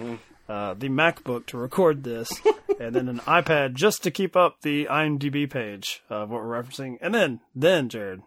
Uh, 0.46 0.74
the 0.74 0.88
MacBook 0.88 1.46
to 1.46 1.56
record 1.56 2.04
this, 2.04 2.28
and 2.80 2.94
then 2.94 3.08
an 3.08 3.18
iPad 3.20 3.72
just 3.72 4.02
to 4.02 4.10
keep 4.10 4.36
up 4.36 4.60
the 4.60 4.84
IMDb 4.86 5.48
page 5.48 6.02
of 6.10 6.28
what 6.30 6.42
we're 6.42 6.62
referencing, 6.62 6.98
and 7.00 7.14
then, 7.14 7.40
then 7.54 7.88
Jared, 7.88 8.20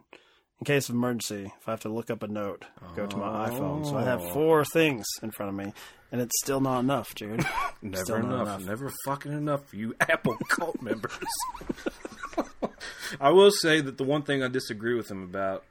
in 0.59 0.65
case 0.65 0.89
of 0.89 0.95
emergency, 0.95 1.53
if 1.59 1.67
I 1.67 1.71
have 1.71 1.81
to 1.81 1.89
look 1.89 2.09
up 2.09 2.23
a 2.23 2.27
note, 2.27 2.65
go 2.95 3.05
to 3.05 3.17
my 3.17 3.49
iPhone. 3.49 3.85
So 3.85 3.95
I 3.95 4.03
have 4.03 4.31
four 4.31 4.65
things 4.65 5.05
in 5.21 5.29
front 5.29 5.51
of 5.51 5.55
me, 5.55 5.71
and 6.11 6.19
it's 6.19 6.33
still 6.41 6.59
not 6.59 6.79
enough, 6.79 7.13
Jared. 7.13 7.45
Never 7.83 8.17
enough, 8.17 8.41
enough. 8.47 8.65
Never 8.65 8.91
fucking 9.05 9.33
enough 9.33 9.71
you 9.71 9.93
Apple 9.99 10.37
cult 10.49 10.81
members. 10.81 11.13
I 13.19 13.29
will 13.31 13.51
say 13.51 13.81
that 13.81 13.97
the 13.97 14.03
one 14.03 14.21
thing 14.23 14.43
I 14.43 14.47
disagree 14.47 14.95
with 14.95 15.09
him 15.09 15.23
about, 15.23 15.63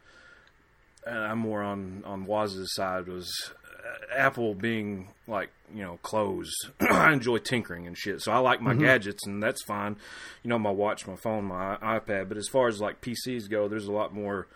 and 1.06 1.18
I'm 1.18 1.38
more 1.38 1.62
on 1.62 2.02
on 2.04 2.26
Woz's 2.26 2.74
side, 2.74 3.06
was 3.06 3.52
uh, 3.68 4.14
Apple 4.14 4.54
being 4.54 5.08
like 5.26 5.50
you 5.74 5.82
know 5.82 5.98
closed. 6.02 6.54
I 6.80 7.12
enjoy 7.12 7.38
tinkering 7.38 7.86
and 7.86 7.96
shit, 7.96 8.20
so 8.22 8.32
I 8.32 8.38
like 8.38 8.60
my 8.60 8.72
Mm-hmm. 8.72 8.82
gadgets, 8.82 9.26
and 9.26 9.42
that's 9.42 9.62
fine. 9.64 9.96
You 10.42 10.50
know, 10.50 10.58
my 10.58 10.70
watch, 10.70 11.06
my 11.06 11.16
phone, 11.16 11.44
my 11.44 11.76
iPad. 11.76 12.28
But 12.28 12.36
as 12.38 12.48
far 12.48 12.68
as 12.68 12.80
like 12.80 13.00
PCs 13.00 13.48
go, 13.50 13.68
there's 13.68 13.86
a 13.86 13.92
lot 13.92 14.14
more. 14.14 14.46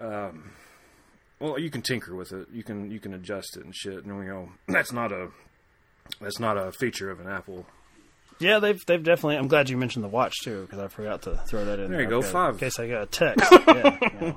Um, 0.00 0.52
well, 1.38 1.58
you 1.58 1.70
can 1.70 1.82
tinker 1.82 2.14
with 2.14 2.32
it. 2.32 2.48
You 2.52 2.62
can 2.62 2.90
you 2.90 3.00
can 3.00 3.14
adjust 3.14 3.56
it 3.56 3.64
and 3.64 3.74
shit. 3.74 4.04
And 4.04 4.24
you 4.24 4.30
know, 4.30 4.48
that's 4.68 4.92
not 4.92 5.12
a 5.12 5.28
that's 6.20 6.38
not 6.40 6.56
a 6.56 6.72
feature 6.72 7.10
of 7.10 7.20
an 7.20 7.28
Apple. 7.28 7.66
Yeah, 8.40 8.58
they've 8.58 8.80
they've 8.86 9.02
definitely. 9.02 9.36
I'm 9.36 9.48
glad 9.48 9.68
you 9.68 9.76
mentioned 9.76 10.04
the 10.04 10.08
watch 10.08 10.34
too, 10.42 10.62
because 10.62 10.78
I 10.78 10.88
forgot 10.88 11.22
to 11.22 11.36
throw 11.46 11.64
that 11.66 11.78
in. 11.78 11.90
There 11.90 12.00
you 12.00 12.08
go, 12.08 12.18
Okay, 12.18 12.28
five. 12.28 12.54
In 12.54 12.58
case 12.60 12.78
I 12.78 12.88
got 12.88 13.02
a 13.02 13.06
text, 13.06 13.52
yeah, 13.68 13.98
yeah. 14.20 14.32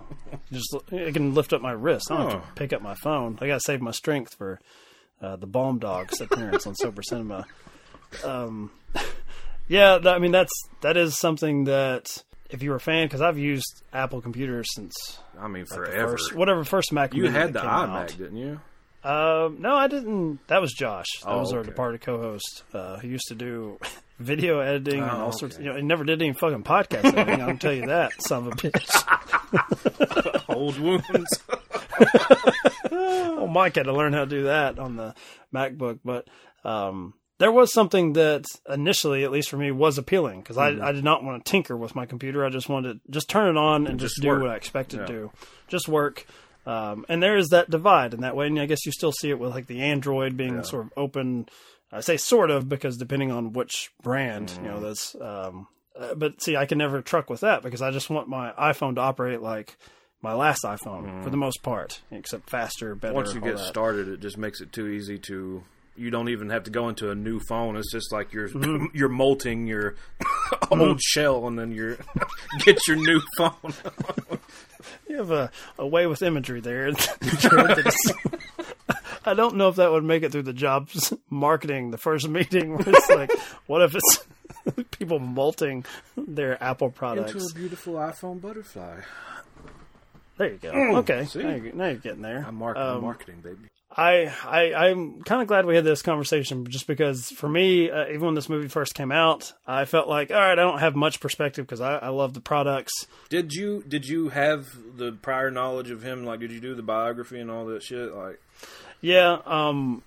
just 0.52 0.76
it 0.92 1.14
can 1.14 1.34
lift 1.34 1.54
up 1.54 1.62
my 1.62 1.72
wrist. 1.72 2.12
I 2.12 2.18
don't 2.18 2.32
have 2.32 2.42
to 2.46 2.54
pick 2.56 2.74
up 2.74 2.82
my 2.82 2.96
phone. 2.96 3.38
I 3.42 3.48
got 3.48 3.56
to 3.56 3.62
save 3.62 3.82
my 3.82 3.92
strength 3.92 4.36
for 4.38 4.60
uh, 5.22 5.38
the 5.38 5.48
Balm 5.48 5.80
Dogs 5.80 6.20
appearance 6.22 6.68
on 6.68 6.76
Sober 6.76 7.02
Cinema. 7.02 7.46
Um, 8.24 8.72
yeah, 9.68 10.00
I 10.06 10.20
mean 10.20 10.32
that's 10.32 10.52
that 10.82 10.98
is 10.98 11.18
something 11.18 11.64
that 11.64 12.24
if 12.50 12.62
you're 12.62 12.76
a 12.76 12.80
fan, 12.80 13.08
because 13.08 13.22
I've 13.22 13.40
used 13.40 13.84
Apple 13.92 14.22
computers 14.22 14.68
since 14.76 14.94
I 15.40 15.48
mean, 15.48 15.66
like, 15.70 15.70
forever. 15.80 16.12
first, 16.12 16.36
whatever 16.36 16.64
first 16.64 16.92
Mac. 16.92 17.14
you 17.16 17.28
had 17.30 17.54
the 17.54 17.60
iMac, 17.60 17.66
out. 17.90 18.08
didn't 18.18 18.38
you? 18.38 18.60
Um, 19.04 19.58
no, 19.60 19.76
I 19.76 19.88
didn't. 19.88 20.40
That 20.48 20.62
was 20.62 20.72
Josh. 20.74 21.08
That 21.24 21.30
Oh, 21.30 21.40
was 21.40 21.52
our 21.54 21.60
okay. 21.60 21.70
departed 21.70 22.02
co-host. 22.02 22.64
Uh, 22.74 22.98
who 23.00 23.08
used 23.10 23.28
to 23.28 23.36
do 23.36 23.78
video 24.20 24.60
editing 24.60 25.02
and 25.02 25.12
Oh, 25.12 25.26
all 25.26 25.32
sorts. 25.32 25.56
okay. 25.56 25.64
You 25.66 25.72
know, 25.72 25.76
he 25.78 25.82
never 25.84 26.04
did 26.06 26.22
any 26.22 26.32
fucking 26.34 26.64
podcast 26.64 27.06
editing. 27.06 27.42
I 27.42 27.48
can 27.48 27.58
tell 27.60 27.74
you 27.74 27.88
that, 27.88 28.12
son 28.22 28.48
of 28.48 28.54
a 28.54 28.56
bitch. 28.56 30.46
Old 30.56 30.80
wounds. 30.80 31.44
well, 32.92 33.48
Mike 33.48 33.76
had 33.76 33.84
to 33.86 33.94
learn 33.94 34.14
how 34.14 34.22
to 34.22 34.26
do 34.30 34.44
that 34.44 34.80
on 34.80 34.96
the 34.96 35.14
MacBook, 35.54 36.00
but 36.04 36.28
um, 36.64 37.14
there 37.40 37.52
was 37.52 37.74
something 37.74 38.14
that 38.14 38.46
initially, 38.70 39.24
at 39.24 39.32
least 39.32 39.50
for 39.50 39.58
me, 39.58 39.72
was 39.72 39.98
appealing 39.98 40.42
because 40.42 40.58
I, 40.58 40.68
I 40.70 40.92
did 40.92 41.04
not 41.04 41.24
want 41.24 41.44
to 41.44 41.52
tinker 41.52 41.76
with 41.76 41.96
my 41.96 42.06
computer. 42.06 42.46
I 42.46 42.50
just 42.50 42.70
wanted 42.70 42.94
to 43.06 43.12
just 43.12 43.30
turn 43.30 43.50
it 43.56 43.60
on 43.60 43.88
and 43.88 44.00
just, 44.00 44.16
just 44.16 44.22
do 44.24 44.40
what 44.40 44.50
I 44.50 44.56
expected 44.56 45.02
Yeah. 45.02 45.06
to 45.08 45.14
do, 45.14 45.32
just 45.68 45.88
work. 45.90 46.26
Um, 46.66 47.06
and 47.10 47.22
there 47.22 47.36
is 47.36 47.50
that 47.50 47.70
divide 47.70 48.14
in 48.14 48.22
that 48.22 48.36
way, 48.36 48.48
and 48.48 48.60
I 48.60 48.66
guess 48.66 48.86
you 48.86 48.92
still 48.92 49.12
see 49.12 49.30
it 49.30 49.40
with 49.40 49.52
like 49.52 49.68
the 49.68 49.82
Android 49.82 50.38
being 50.38 50.64
sort 50.64 50.86
of 50.86 50.94
open. 50.96 51.48
I 51.92 52.00
say 52.00 52.18
sort 52.18 52.50
of 52.50 52.68
because 52.70 52.98
depending 52.98 53.32
on 53.32 53.54
which 53.54 53.92
brand, 54.02 54.52
you 54.62 54.70
know, 54.70 54.80
that's. 54.80 55.16
Um, 55.16 55.68
uh, 56.00 56.16
but 56.16 56.42
see, 56.42 56.56
I 56.56 56.66
can 56.66 56.80
never 56.80 57.02
truck 57.02 57.30
with 57.30 57.42
that 57.42 57.62
because 57.62 57.82
I 57.82 57.92
just 57.92 58.10
want 58.10 58.28
my 58.28 58.52
iPhone 58.54 58.96
to 58.96 59.02
operate 59.02 59.42
like 59.42 59.78
my 60.24 60.34
last 60.34 60.64
iPhone 60.64 61.22
for 61.24 61.30
the 61.30 61.38
most 61.38 61.62
part, 61.62 62.02
except 62.10 62.50
faster, 62.50 62.96
better. 62.96 63.14
Mm. 63.14 63.18
Once 63.18 63.34
you 63.36 63.42
get 63.42 63.58
that. 63.58 63.66
started, 63.66 64.08
it 64.08 64.22
just 64.22 64.38
makes 64.38 64.62
it 64.62 64.72
too 64.72 64.88
easy 64.88 65.20
to. 65.20 65.64
You 65.96 66.10
don't 66.10 66.30
even 66.30 66.50
have 66.50 66.64
to 66.64 66.72
go 66.72 66.90
into 66.90 67.12
a 67.12 67.16
new 67.16 67.40
phone. 67.48 67.76
It's 67.76 67.92
just 67.92 68.12
like 68.12 68.34
you're 68.34 68.50
Mm-hmm. 68.50 68.86
you're 68.96 69.10
molting 69.10 69.68
your 69.68 69.96
old 70.72 71.00
shell, 71.02 71.46
and 71.46 71.60
then 71.60 71.72
you're 71.72 71.98
get 72.60 72.80
your 72.88 72.98
new 72.98 73.22
phone. 73.38 73.54
You 75.08 75.18
have 75.18 75.32
a, 75.32 75.52
a 75.78 75.88
way 75.88 76.08
with 76.08 76.22
imagery 76.22 76.60
there. 76.60 76.92
I 79.26 79.34
don't 79.34 79.56
know 79.56 79.70
if 79.70 79.78
that 79.78 79.92
would 79.92 80.04
make 80.04 80.24
it 80.24 80.32
through 80.32 80.44
the 80.44 80.54
jobs 80.54 81.14
marketing 81.30 81.92
the 81.92 81.98
first 81.98 82.28
meeting 82.28 82.78
where 82.78 82.90
it's 82.90 83.10
like, 83.10 83.32
what 83.68 83.82
if 83.82 83.96
it's 83.96 84.26
people 84.92 85.20
molting 85.20 85.86
their 86.18 86.62
Apple 86.62 86.90
products? 86.90 87.34
Into 87.34 87.46
a 87.46 87.54
beautiful 87.54 87.94
iPhone 87.94 88.42
butterfly. 88.42 89.02
There 90.38 90.52
you 90.52 90.58
go. 90.58 90.72
Okay, 90.98 91.26
see? 91.26 91.44
now 91.44 91.56
you're, 91.56 91.74
now 91.74 91.86
you're 91.86 91.96
getting 91.96 92.22
there. 92.22 92.44
I'm 92.48 92.56
mark- 92.56 92.76
Um, 92.76 93.04
marketing, 93.04 93.40
baby. 93.42 93.70
I, 93.96 94.34
I 94.46 94.90
I'm 94.90 95.22
kind 95.22 95.42
of 95.42 95.48
glad 95.48 95.66
we 95.66 95.76
had 95.76 95.84
this 95.84 96.02
conversation 96.02 96.66
just 96.68 96.88
because 96.88 97.30
for 97.30 97.48
me, 97.48 97.92
uh, 97.92 98.08
even 98.08 98.22
when 98.22 98.34
this 98.36 98.50
movie 98.50 98.68
first 98.68 98.96
came 98.96 99.12
out, 99.12 99.54
I 99.68 99.86
felt 99.86 100.08
like 100.08 100.32
all 100.32 100.38
right, 100.38 100.52
I 100.54 100.56
don't 100.64 100.80
have 100.80 100.96
much 100.96 101.20
perspective 101.20 101.66
because 101.66 101.82
I, 101.82 101.98
I 101.98 102.10
love 102.10 102.34
the 102.34 102.42
products. 102.42 102.92
Did 103.30 103.54
you 103.54 103.84
did 103.88 104.08
you 104.08 104.30
have 104.30 104.68
the 104.98 105.12
prior 105.12 105.52
knowledge 105.52 105.92
of 105.92 106.02
him? 106.04 106.26
Like, 106.26 106.40
did 106.40 106.52
you 106.52 106.60
do 106.60 106.74
the 106.76 106.82
biography 106.82 107.40
and 107.40 107.52
all 107.52 107.66
that 107.68 107.84
shit? 107.84 108.14
Like, 108.14 108.42
Yeah. 109.02 109.38
Um. 109.46 110.02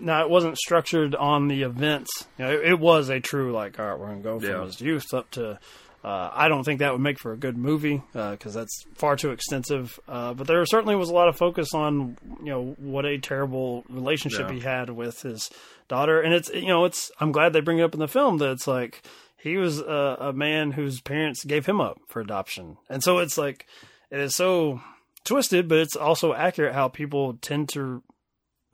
Now 0.00 0.22
it 0.24 0.28
wasn't 0.30 0.58
structured 0.58 1.14
on 1.14 1.48
the 1.48 1.62
events. 1.62 2.10
You 2.38 2.44
know, 2.44 2.50
it, 2.52 2.64
it 2.72 2.78
was 2.80 3.08
a 3.08 3.20
true 3.20 3.52
like, 3.52 3.78
all 3.78 3.86
right, 3.86 3.98
we're 3.98 4.08
gonna 4.08 4.20
go 4.20 4.40
from 4.40 4.48
Yeah. 4.48 4.64
his 4.64 4.80
youth 4.80 5.14
up 5.14 5.30
to. 5.32 5.58
Uh, 6.04 6.30
I 6.32 6.48
don't 6.48 6.64
think 6.64 6.80
that 6.80 6.90
would 6.92 7.00
make 7.00 7.18
for 7.20 7.32
a 7.32 7.36
good 7.36 7.56
movie 7.56 8.02
because 8.12 8.54
that's 8.54 8.84
far 8.94 9.14
too 9.14 9.30
extensive. 9.30 10.00
Uh, 10.08 10.34
but 10.34 10.46
there 10.48 10.64
certainly 10.66 10.96
was 10.96 11.08
a 11.10 11.14
lot 11.14 11.28
of 11.28 11.36
focus 11.36 11.72
on 11.74 12.16
you 12.40 12.50
know 12.50 12.74
what 12.78 13.04
a 13.06 13.18
terrible 13.18 13.84
relationship 13.88 14.48
Yeah. 14.48 14.54
he 14.54 14.60
had 14.60 14.90
with 14.90 15.22
his 15.22 15.50
daughter, 15.88 16.20
and 16.20 16.34
it's 16.34 16.48
you 16.50 16.66
know 16.68 16.84
it's. 16.84 17.10
I'm 17.20 17.30
glad 17.32 17.52
they 17.52 17.60
bring 17.60 17.78
it 17.78 17.82
up 17.84 17.94
in 17.94 18.00
the 18.00 18.08
film 18.08 18.38
that 18.38 18.50
it's 18.50 18.66
like 18.66 19.02
he 19.36 19.56
was 19.56 19.78
a, 19.80 20.16
a 20.20 20.32
man 20.32 20.72
whose 20.72 21.00
parents 21.00 21.44
gave 21.44 21.66
him 21.66 21.80
up 21.80 21.98
for 22.08 22.20
adoption, 22.20 22.78
and 22.88 23.02
so 23.02 23.18
it's 23.18 23.38
like 23.38 23.66
it 24.10 24.18
is 24.18 24.34
so 24.34 24.80
twisted, 25.24 25.68
but 25.68 25.78
it's 25.78 25.94
also 25.94 26.34
accurate 26.34 26.74
how 26.74 26.88
people 26.88 27.34
tend 27.34 27.68
to 27.68 28.02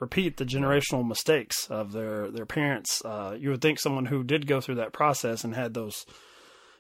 repeat 0.00 0.36
the 0.38 0.44
generational 0.46 1.06
mistakes 1.06 1.66
of 1.70 1.92
their 1.92 2.30
their 2.30 2.46
parents. 2.46 3.02
Uh, 3.04 3.36
you 3.38 3.50
would 3.50 3.60
think 3.60 3.78
someone 3.78 4.06
who 4.06 4.24
did 4.24 4.46
go 4.46 4.60
through 4.62 4.76
that 4.76 4.92
process 4.94 5.44
and 5.44 5.54
had 5.54 5.74
those 5.74 6.06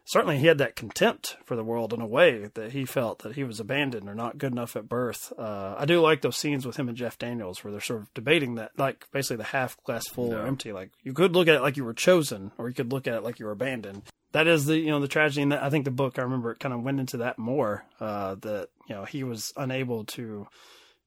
certainly 0.08 0.38
he 0.38 0.46
had 0.46 0.56
that 0.56 0.74
contempt 0.74 1.36
for 1.44 1.54
the 1.54 1.62
world 1.62 1.92
in 1.92 2.00
a 2.00 2.06
way 2.06 2.48
that 2.54 2.72
he 2.72 2.86
felt 2.86 3.18
that 3.20 3.34
he 3.34 3.44
was 3.44 3.60
abandoned 3.60 4.08
or 4.08 4.14
not 4.14 4.38
good 4.38 4.52
enough 4.52 4.74
at 4.74 4.88
birth. 4.88 5.32
Uh, 5.38 5.74
I 5.76 5.84
do 5.84 6.00
like 6.00 6.22
those 6.22 6.36
scenes 6.36 6.66
with 6.66 6.76
him 6.76 6.88
and 6.88 6.96
Jeff 6.96 7.18
Daniels 7.18 7.62
where 7.62 7.70
they're 7.70 7.80
sort 7.80 8.00
of 8.00 8.14
debating 8.14 8.54
that, 8.54 8.72
like 8.78 9.06
basically 9.12 9.36
the 9.36 9.44
half 9.44 9.76
glass 9.84 10.08
full 10.08 10.34
or 10.34 10.46
empty. 10.46 10.72
Like 10.72 10.92
you 11.02 11.12
could 11.12 11.34
look 11.34 11.46
at 11.46 11.56
it 11.56 11.62
like 11.62 11.76
you 11.76 11.84
were 11.84 11.94
chosen, 11.94 12.52
or 12.56 12.68
you 12.68 12.74
could 12.74 12.90
look 12.90 13.06
at 13.06 13.14
it 13.14 13.22
like 13.22 13.38
you 13.38 13.46
were 13.46 13.52
abandoned. 13.52 14.02
That 14.32 14.46
is 14.46 14.64
the 14.64 14.78
you 14.78 14.90
know 14.90 15.00
the 15.00 15.08
tragedy, 15.08 15.42
and 15.42 15.52
that, 15.52 15.62
I 15.62 15.68
think 15.68 15.84
the 15.84 15.90
book 15.90 16.18
I 16.18 16.22
remember 16.22 16.52
it 16.52 16.60
kind 16.60 16.74
of 16.74 16.82
went 16.82 17.00
into 17.00 17.18
that 17.18 17.38
more. 17.38 17.84
Uh, 18.00 18.36
that 18.36 18.68
you 18.88 18.94
know 18.94 19.04
he 19.04 19.24
was 19.24 19.52
unable 19.56 20.04
to 20.06 20.46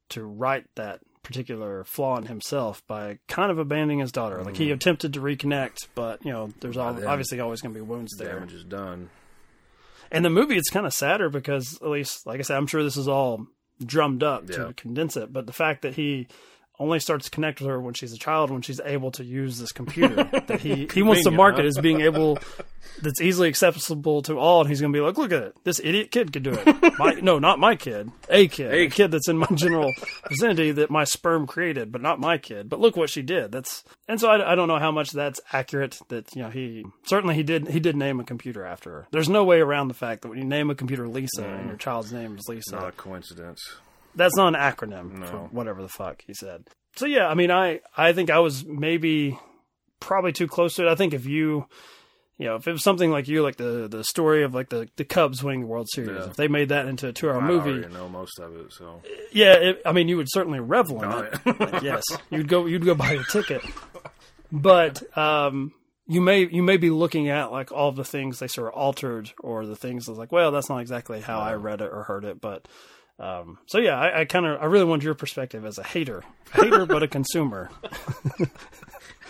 to 0.09 0.23
write 0.23 0.65
that 0.75 0.99
particular 1.23 1.83
flaw 1.83 2.17
in 2.17 2.25
himself 2.25 2.85
by 2.87 3.19
kind 3.27 3.51
of 3.51 3.59
abandoning 3.59 3.99
his 3.99 4.11
daughter. 4.11 4.43
Like 4.43 4.57
he 4.57 4.69
mm. 4.69 4.73
attempted 4.73 5.13
to 5.13 5.21
reconnect, 5.21 5.87
but 5.95 6.23
you 6.25 6.31
know, 6.31 6.49
there's 6.59 6.77
al- 6.77 6.93
then 6.93 7.07
obviously 7.07 7.39
always 7.39 7.61
going 7.61 7.73
to 7.73 7.79
be 7.79 7.85
wounds 7.85 8.15
there. 8.17 8.33
damage 8.35 8.53
is 8.53 8.63
done. 8.63 9.09
And 10.11 10.25
the 10.25 10.29
movie, 10.29 10.57
it's 10.57 10.69
kind 10.69 10.85
of 10.85 10.93
sadder 10.93 11.29
because 11.29 11.79
at 11.81 11.87
least, 11.87 12.25
like 12.25 12.39
I 12.39 12.43
said, 12.43 12.57
I'm 12.57 12.67
sure 12.67 12.83
this 12.83 12.97
is 12.97 13.07
all 13.07 13.47
drummed 13.83 14.23
up 14.23 14.49
Yeah. 14.49 14.65
to 14.65 14.73
condense 14.73 15.15
it. 15.15 15.31
But 15.31 15.45
the 15.47 15.53
fact 15.53 15.83
that 15.83 15.95
he 15.95 16.27
only 16.79 16.99
starts 16.99 17.25
to 17.25 17.31
connect 17.31 17.61
with 17.61 17.69
her 17.69 17.79
when 17.79 17.93
she's 17.93 18.11
a 18.11 18.17
child, 18.17 18.49
when 18.49 18.61
she's 18.61 18.81
able 18.83 19.11
to 19.11 19.23
use 19.23 19.59
this 19.59 19.71
computer 19.71 20.15
that 20.47 20.59
he 20.61 20.87
he 20.93 21.03
wants 21.03 21.23
to 21.23 21.31
market 21.31 21.65
as 21.65 21.77
being 21.77 22.01
able 22.01 22.39
that's 23.01 23.21
easily 23.21 23.47
accessible 23.47 24.21
to 24.23 24.37
all, 24.37 24.61
and 24.61 24.69
he's 24.69 24.81
going 24.81 24.91
to 24.91 24.97
be 24.97 25.01
like, 25.01 25.17
look 25.17 25.31
at 25.31 25.43
it, 25.43 25.55
this 25.63 25.79
idiot 25.83 26.11
kid 26.11 26.33
could 26.33 26.43
do 26.43 26.53
it. 26.53 26.93
My, 26.99 27.13
no, 27.13 27.39
not 27.39 27.59
my 27.59 27.75
kid, 27.75 28.11
a 28.29 28.47
kid, 28.47 28.73
a 28.73 28.89
kid 28.89 29.11
that's 29.11 29.27
in 29.27 29.37
my 29.37 29.47
general 29.53 29.91
vicinity 30.29 30.71
that 30.73 30.91
my 30.91 31.03
sperm 31.03 31.47
created, 31.47 31.91
but 31.91 32.01
not 32.01 32.19
my 32.19 32.37
kid. 32.37 32.69
But 32.69 32.79
look 32.79 32.95
what 32.95 33.09
she 33.09 33.21
did. 33.21 33.51
That's 33.51 33.83
and 34.07 34.19
so 34.19 34.29
I, 34.29 34.51
I 34.51 34.55
don't 34.55 34.67
know 34.67 34.77
how 34.77 34.91
much 34.91 35.11
that's 35.11 35.39
accurate. 35.51 35.99
That 36.09 36.35
you 36.35 36.43
know 36.43 36.49
he 36.49 36.85
certainly 37.05 37.35
he 37.35 37.43
did 37.43 37.69
he 37.69 37.79
did 37.79 37.95
name 37.95 38.19
a 38.19 38.23
computer 38.23 38.65
after 38.65 38.91
her. 38.91 39.07
There's 39.11 39.29
no 39.29 39.43
way 39.43 39.61
around 39.61 39.87
the 39.87 39.93
fact 39.93 40.21
that 40.21 40.29
when 40.29 40.37
you 40.37 40.45
name 40.45 40.69
a 40.69 40.75
computer 40.75 41.07
Lisa 41.07 41.43
and 41.43 41.67
your 41.67 41.75
mm. 41.75 41.79
child's 41.79 42.13
name 42.13 42.37
is 42.37 42.47
Lisa, 42.47 42.75
Not 42.75 42.89
a 42.89 42.91
coincidence. 42.91 43.61
that's 44.15 44.35
not 44.35 44.53
an 44.53 44.59
acronym 44.59 45.25
for 45.25 45.37
whatever 45.51 45.81
the 45.81 45.89
fuck 45.89 46.23
he 46.27 46.33
said. 46.33 46.65
So 46.95 47.05
yeah, 47.05 47.27
I 47.27 47.33
mean, 47.33 47.51
I 47.51 47.79
I 47.95 48.13
think 48.13 48.29
I 48.29 48.39
was 48.39 48.65
maybe 48.65 49.39
probably 50.01 50.33
too 50.33 50.47
close 50.47 50.75
to 50.75 50.87
it. 50.87 50.91
I 50.91 50.95
think 50.95 51.13
if 51.13 51.25
you, 51.25 51.67
you 52.41 52.47
know, 52.47 52.55
if 52.55 52.67
it 52.67 52.71
was 52.73 52.83
something 52.83 53.11
like 53.11 53.27
you, 53.27 53.43
like 53.43 53.55
the 53.55 53.87
the 53.87 54.03
story 54.03 54.43
of 54.43 54.53
like 54.53 54.69
the 54.69 54.89
the 54.97 55.05
Cubs 55.05 55.43
winning 55.43 55.61
the 55.61 55.67
World 55.67 55.87
Series, 55.89 56.09
Yeah. 56.19 56.25
if 56.29 56.35
they 56.35 56.47
made 56.47 56.69
that 56.69 56.87
into 56.87 57.07
a 57.07 57.13
two 57.13 57.29
hour 57.29 57.39
movie, 57.39 57.69
already 57.69 57.93
know 57.93 58.09
most 58.09 58.39
of 58.39 58.55
it, 58.55 58.73
so 58.73 59.01
yeah, 59.31 59.53
it, 59.53 59.81
I 59.85 59.91
mean, 59.93 60.07
you 60.07 60.17
would 60.17 60.27
certainly 60.29 60.59
revel 60.59 61.01
in 61.03 61.11
it. 61.25 61.39
yeah. 61.45 61.53
Like, 61.59 61.83
yes, 61.83 62.03
you'd 62.29 62.47
go 62.47 62.65
you'd 62.65 62.83
go 62.83 62.95
buy 62.95 63.11
a 63.13 63.23
ticket, 63.31 63.61
but 64.51 65.15
um, 65.17 65.71
you 66.07 66.19
may 66.19 66.47
you 66.47 66.63
may 66.63 66.77
be 66.77 66.89
looking 66.89 67.29
at 67.29 67.51
like 67.51 67.71
all 67.71 67.91
the 67.91 68.03
things 68.03 68.39
they 68.39 68.47
sort 68.47 68.67
of 68.69 68.73
altered 68.73 69.31
or 69.39 69.65
the 69.65 69.75
things 69.75 70.07
that's 70.07 70.17
like, 70.17 70.31
well, 70.31 70.51
that's 70.51 70.67
not 70.69 70.79
exactly 70.79 71.21
how 71.21 71.39
I 71.39 71.53
read 71.53 71.81
it 71.81 71.89
or 71.93 72.03
heard 72.03 72.25
it, 72.25 72.41
but. 72.41 72.67
Um, 73.19 73.59
so 73.67 73.77
yeah, 73.77 73.99
I, 73.99 74.21
I 74.21 74.25
kind 74.25 74.47
of 74.47 74.59
I 74.59 74.65
really 74.65 74.85
want 74.85 75.03
your 75.03 75.13
perspective 75.13 75.63
as 75.63 75.77
a 75.77 75.83
hater, 75.83 76.23
a 76.55 76.63
hater 76.63 76.87
but 76.87 77.03
a 77.03 77.07
consumer, 77.07 77.69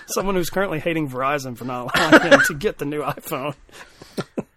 someone 0.07 0.35
who's 0.35 0.49
currently 0.49 0.79
hating 0.79 1.09
Verizon 1.09 1.57
for 1.57 1.65
not 1.65 1.95
allowing 1.95 2.31
him 2.31 2.41
to 2.47 2.53
get 2.53 2.77
the 2.77 2.85
new 2.85 3.01
iPhone. 3.01 3.55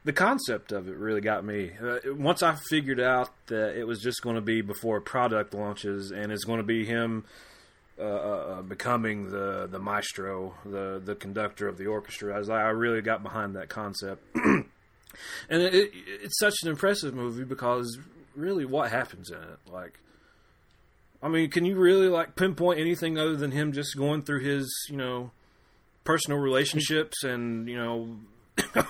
the 0.05 0.13
concept 0.13 0.73
of 0.73 0.89
it 0.89 0.97
really 0.97 1.21
got 1.21 1.45
me. 1.45 1.71
Uh, 1.83 1.99
once 2.15 2.43
I 2.43 2.57
figured 2.69 3.01
out 3.01 3.31
that 3.47 3.77
it 3.79 3.87
was 3.87 4.01
just 4.01 4.23
going 4.23 4.37
to 4.37 4.43
be 4.43 4.61
before 4.61 5.01
product 5.01 5.55
launches, 5.55 6.11
and 6.11 6.31
it's 6.33 6.45
going 6.45 6.59
to 6.59 6.65
be 6.65 6.85
him 6.85 7.25
uh, 7.99 8.03
uh, 8.03 8.63
becoming 8.63 9.31
the 9.31 9.69
the 9.71 9.79
maestro, 9.79 10.55
the 10.65 11.01
the 11.05 11.15
conductor 11.15 11.69
of 11.69 11.79
the 11.79 11.87
orchestra. 11.87 12.35
I 12.35 12.39
was 12.39 12.49
like, 12.49 12.61
I 12.61 12.71
really 12.71 13.01
got 13.03 13.23
behind 13.23 13.57
that 13.57 13.69
concept, 13.69 14.23
and 14.35 14.67
it, 15.49 15.75
it, 15.75 15.91
it's 16.23 16.39
such 16.39 16.55
an 16.65 16.71
impressive 16.71 17.15
movie 17.15 17.45
because 17.45 17.99
really, 18.35 18.65
what 18.65 18.91
happens 18.91 19.31
in 19.31 19.39
it? 19.39 19.73
Like, 19.73 20.01
I 21.25 21.29
mean, 21.29 21.51
can 21.51 21.65
you 21.65 21.77
really 21.77 22.09
like 22.09 22.37
pinpoint 22.37 22.79
anything 22.79 23.19
other 23.19 23.35
than 23.35 23.51
him 23.51 23.73
just 23.73 23.97
going 23.97 24.23
through 24.23 24.41
his, 24.41 24.71
you 24.91 24.97
know, 24.99 25.31
personal 26.05 26.39
relationships 26.39 27.25
and 27.25 27.67
you 27.67 27.79
know 27.79 28.17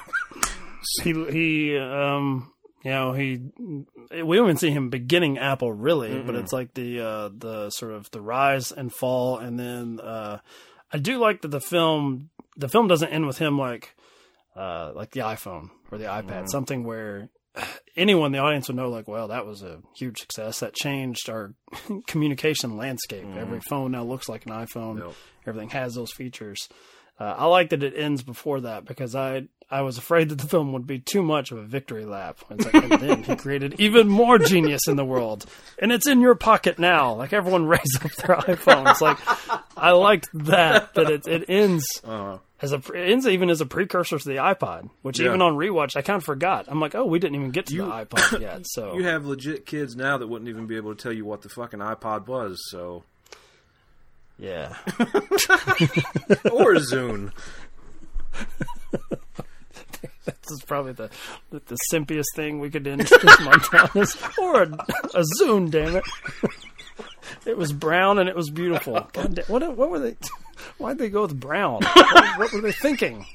he 1.05 1.13
he 1.31 1.79
um 1.79 2.53
you 2.85 2.91
know 2.91 3.13
he 3.13 3.41
we 4.11 4.37
don't 4.37 4.47
even 4.47 4.57
see 4.57 4.71
him 4.71 4.91
beginning 4.91 5.39
Apple 5.39 5.73
really, 5.73 6.21
but 6.23 6.35
it's 6.35 6.53
like 6.53 6.75
the 6.75 7.01
uh 7.01 7.31
the 7.37 7.71
sort 7.71 7.93
of 7.93 8.11
the 8.11 8.21
rise 8.21 8.73
and 8.73 8.93
fall, 8.93 9.39
and 9.39 9.59
then 9.59 10.01
uh 10.01 10.39
I 10.93 10.99
do 10.99 11.19
like 11.19 11.43
that 11.43 11.53
the 11.53 11.61
film 11.61 12.31
the 12.57 12.69
film 12.69 12.89
doesn't 12.89 13.11
end 13.11 13.27
with 13.29 13.39
him 13.39 13.57
like 13.59 13.95
uh 14.57 14.91
like 14.95 15.13
the 15.13 15.21
iPhone 15.21 15.71
or 15.93 15.99
the 15.99 16.07
iPad, 16.07 16.49
something 16.49 16.83
where 16.83 17.31
anyone 17.97 18.27
in 18.27 18.33
the 18.33 18.39
audience 18.39 18.69
would 18.69 18.77
know 18.77 18.89
like 18.89 19.07
well 19.09 19.29
that 19.29 19.47
was 19.47 19.63
a 19.63 19.79
huge 19.97 20.19
success 20.19 20.61
that 20.61 20.75
changed 20.75 21.29
our 21.31 21.55
communication 22.07 22.77
landscape 22.77 23.27
every 23.37 23.61
phone 23.61 23.93
now 23.93 24.03
looks 24.03 24.29
like 24.29 24.45
an 24.47 24.53
iphone 24.53 24.99
Yep. 24.99 25.13
everything 25.47 25.71
has 25.71 25.95
those 25.95 26.13
features 26.13 26.69
uh, 27.21 27.33
I 27.39 27.47
like 27.47 27.71
that 27.71 27.85
it 27.85 27.95
ends 27.97 28.25
before 28.25 28.63
that 28.63 28.85
because 28.87 29.15
I 29.15 29.45
I 29.71 29.83
was 29.83 29.99
afraid 29.99 30.31
that 30.31 30.39
the 30.39 30.49
film 30.49 30.73
would 30.73 30.85
be 30.85 30.99
too 30.99 31.23
much 31.23 31.53
of 31.53 31.59
a 31.59 31.63
victory 31.63 32.05
lap. 32.05 32.39
It's 32.51 32.65
like, 32.67 32.75
and 32.75 32.93
then 33.01 33.23
he 33.23 33.37
created 33.37 33.77
even 33.79 34.09
more 34.09 34.37
genius 34.39 34.89
in 34.89 34.97
the 34.97 35.05
world, 35.05 35.47
and 35.79 35.93
it's 35.93 36.09
in 36.09 36.21
your 36.21 36.35
pocket 36.35 36.79
now. 36.81 37.15
Like 37.15 37.33
everyone 37.33 37.67
raised 37.69 38.05
up 38.05 38.11
their 38.17 38.37
iPhone. 38.37 38.91
It's 38.91 39.01
like 39.01 39.19
I 39.77 39.93
liked 39.93 40.29
that 40.35 40.93
that 40.95 41.09
it 41.09 41.29
it 41.29 41.45
ends 41.49 41.87
uh, 42.03 42.39
as 42.63 42.73
a 42.73 42.81
ends 42.95 43.27
even 43.27 43.51
as 43.51 43.61
a 43.61 43.67
precursor 43.67 44.19
to 44.19 44.29
the 44.29 44.37
iPod, 44.37 44.89
which 45.03 45.19
Yeah. 45.21 45.27
even 45.29 45.43
on 45.43 45.55
rewatch 45.55 45.97
I 45.97 46.03
kind 46.03 46.17
of 46.17 46.25
forgot. 46.25 46.67
I'm 46.69 46.81
like, 46.81 46.95
oh, 46.95 47.05
we 47.05 47.19
didn't 47.19 47.35
even 47.37 47.51
get 47.51 47.67
to 47.67 47.77
the 47.77 47.83
iPod 47.83 48.41
yet. 48.43 48.63
So 48.67 48.95
You 48.97 49.05
have 49.05 49.27
legit 49.27 49.67
kids 49.67 49.97
now 49.97 50.17
that 50.19 50.29
wouldn't 50.29 50.49
even 50.49 50.67
be 50.67 50.77
able 50.77 50.95
to 50.95 51.03
tell 51.03 51.13
you 51.13 51.25
what 51.25 51.43
the 51.43 51.49
fucking 51.49 51.81
iPod 51.81 52.27
was, 52.27 52.59
so 52.71 53.03
yeah, 54.39 54.75
or 56.51 56.75
Zune. 56.77 57.31
this 60.25 60.51
is 60.51 60.63
probably 60.67 60.93
the 60.93 61.11
the, 61.51 61.61
the 61.67 61.77
simpiest 61.93 62.25
thing 62.35 62.59
we 62.61 62.71
could 62.71 62.87
end 62.87 63.03
this 63.03 63.41
month 63.41 63.73
on, 63.75 63.91
is- 64.03 64.17
or 64.39 64.63
a, 64.63 64.67
a 65.15 65.25
Zune, 65.41 65.71
damn 65.71 65.97
it. 65.97 66.05
It 67.47 67.57
was 67.57 67.73
brown 67.73 68.19
and 68.19 68.29
it 68.29 68.37
was 68.37 68.51
beautiful. 68.51 68.95
God 69.13 69.43
what 69.49 69.77
what 69.77 69.91
were 69.91 69.99
they? 69.99 70.17
Why'd 70.79 70.99
they 70.99 71.09
go 71.09 71.23
with 71.23 71.39
brown? 71.39 71.81
What, 71.95 72.39
what 72.39 72.53
were 72.53 72.61
they 72.61 72.73
thinking? 72.73 73.27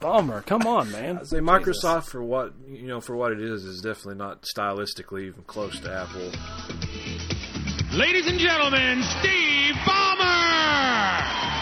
Ballmer, 0.00 0.44
come 0.44 0.66
on, 0.66 0.90
man. 0.92 1.18
I 1.18 1.24
say 1.24 1.38
Microsoft 1.38 2.04
for 2.04 2.22
what 2.22 2.52
you 2.68 2.86
know 2.86 3.00
for 3.00 3.16
what 3.16 3.32
it 3.32 3.40
is 3.40 3.64
is 3.64 3.80
definitely 3.80 4.16
not 4.16 4.42
stylistically 4.42 5.26
even 5.26 5.42
close 5.44 5.80
to 5.80 5.92
Apple. 5.92 6.30
Ladies 7.96 8.26
and 8.26 8.38
gentlemen, 8.38 9.02
Steve 9.02 9.74
Ballmer! 9.84 11.55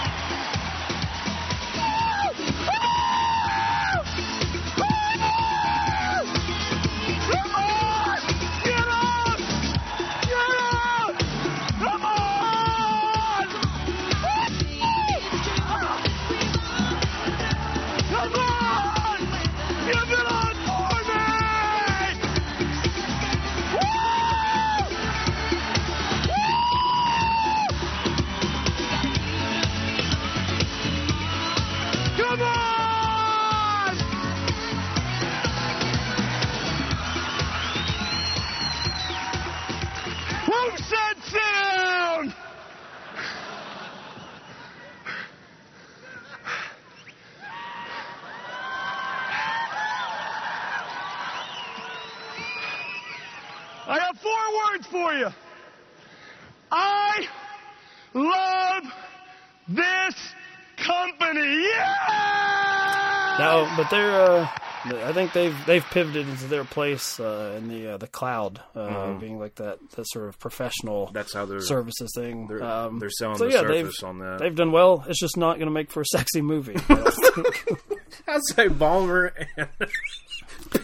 But 63.84 63.90
they're. 63.90 64.22
Uh, 64.22 64.48
I 64.86 65.12
think 65.14 65.32
they've 65.32 65.56
they've 65.66 65.84
pivoted 65.90 66.28
into 66.28 66.46
their 66.46 66.64
place 66.64 67.18
uh, 67.18 67.54
in 67.56 67.68
the 67.68 67.94
uh, 67.94 67.96
the 67.96 68.06
cloud, 68.06 68.60
uh, 68.74 68.80
Mhm. 68.88 69.20
being 69.20 69.38
like 69.38 69.54
that 69.56 69.78
that 69.92 70.04
sort 70.08 70.28
of 70.28 70.38
professional. 70.38 71.10
That's 71.12 71.32
how 71.32 71.46
they're 71.46 71.60
services 71.60 72.12
thing. 72.14 72.46
They're, 72.48 72.62
Um, 72.62 72.98
they're 72.98 73.08
selling 73.10 73.38
so 73.38 73.46
the 73.46 73.52
yeah, 73.52 73.62
they've 73.62 73.90
on 74.02 74.18
that. 74.18 74.38
they've 74.40 74.54
done 74.54 74.72
well. 74.72 75.04
It's 75.08 75.18
just 75.20 75.36
not 75.38 75.54
going 75.56 75.66
to 75.68 75.72
make 75.72 75.90
for 75.90 76.02
a 76.02 76.06
sexy 76.06 76.42
movie. 76.42 76.76
I 76.88 76.94
don't 76.94 77.12
think. 77.12 77.80
I'd 78.28 78.40
say 78.54 78.68
Ballmer 78.68 79.32
and 79.56 79.68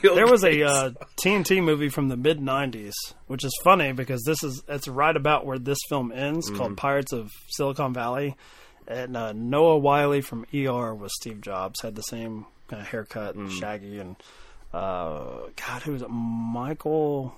there 0.02 0.26
was 0.26 0.44
a 0.44 0.62
uh, 0.62 0.90
TNT 1.22 1.62
movie 1.62 1.88
from 1.88 2.08
the 2.08 2.16
mid 2.16 2.38
'90s, 2.40 2.92
which 3.26 3.44
is 3.44 3.52
funny 3.62 3.92
because 3.92 4.22
this 4.24 4.42
is 4.42 4.62
it's 4.68 4.88
right 4.88 5.14
about 5.16 5.44
where 5.46 5.58
this 5.58 5.78
film 5.88 6.10
ends, 6.12 6.48
called 6.50 6.72
Mhm. 6.72 6.76
Pirates 6.76 7.12
of 7.12 7.30
Silicon 7.50 7.92
Valley, 7.92 8.36
and 8.88 9.16
uh, 9.16 9.32
Noah 9.32 9.78
Wyle 9.78 10.20
from 10.22 10.46
ER 10.54 10.94
was 10.94 11.12
Steve 11.20 11.40
Jobs, 11.42 11.82
had 11.82 11.94
the 11.96 12.02
same 12.02 12.46
kind 12.70 12.80
of 12.80 12.88
haircut 12.88 13.34
and 13.34 13.50
shaggy, 13.50 13.98
and 13.98 14.16
uh, 14.72 15.48
God, 15.56 15.82
who 15.82 15.92
was 15.92 16.02
it? 16.02 16.08
Michael. 16.08 17.34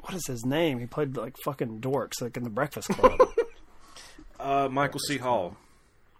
What 0.00 0.14
is 0.14 0.26
his 0.26 0.44
name? 0.44 0.80
He 0.80 0.86
played 0.86 1.16
like 1.16 1.36
fucking 1.44 1.80
dorks, 1.80 2.20
like 2.20 2.36
in 2.36 2.42
the 2.42 2.50
Breakfast 2.50 2.88
Club. 2.88 3.20
uh, 4.40 4.68
Michael 4.70 4.98
C. 4.98 5.18
Hall. 5.18 5.56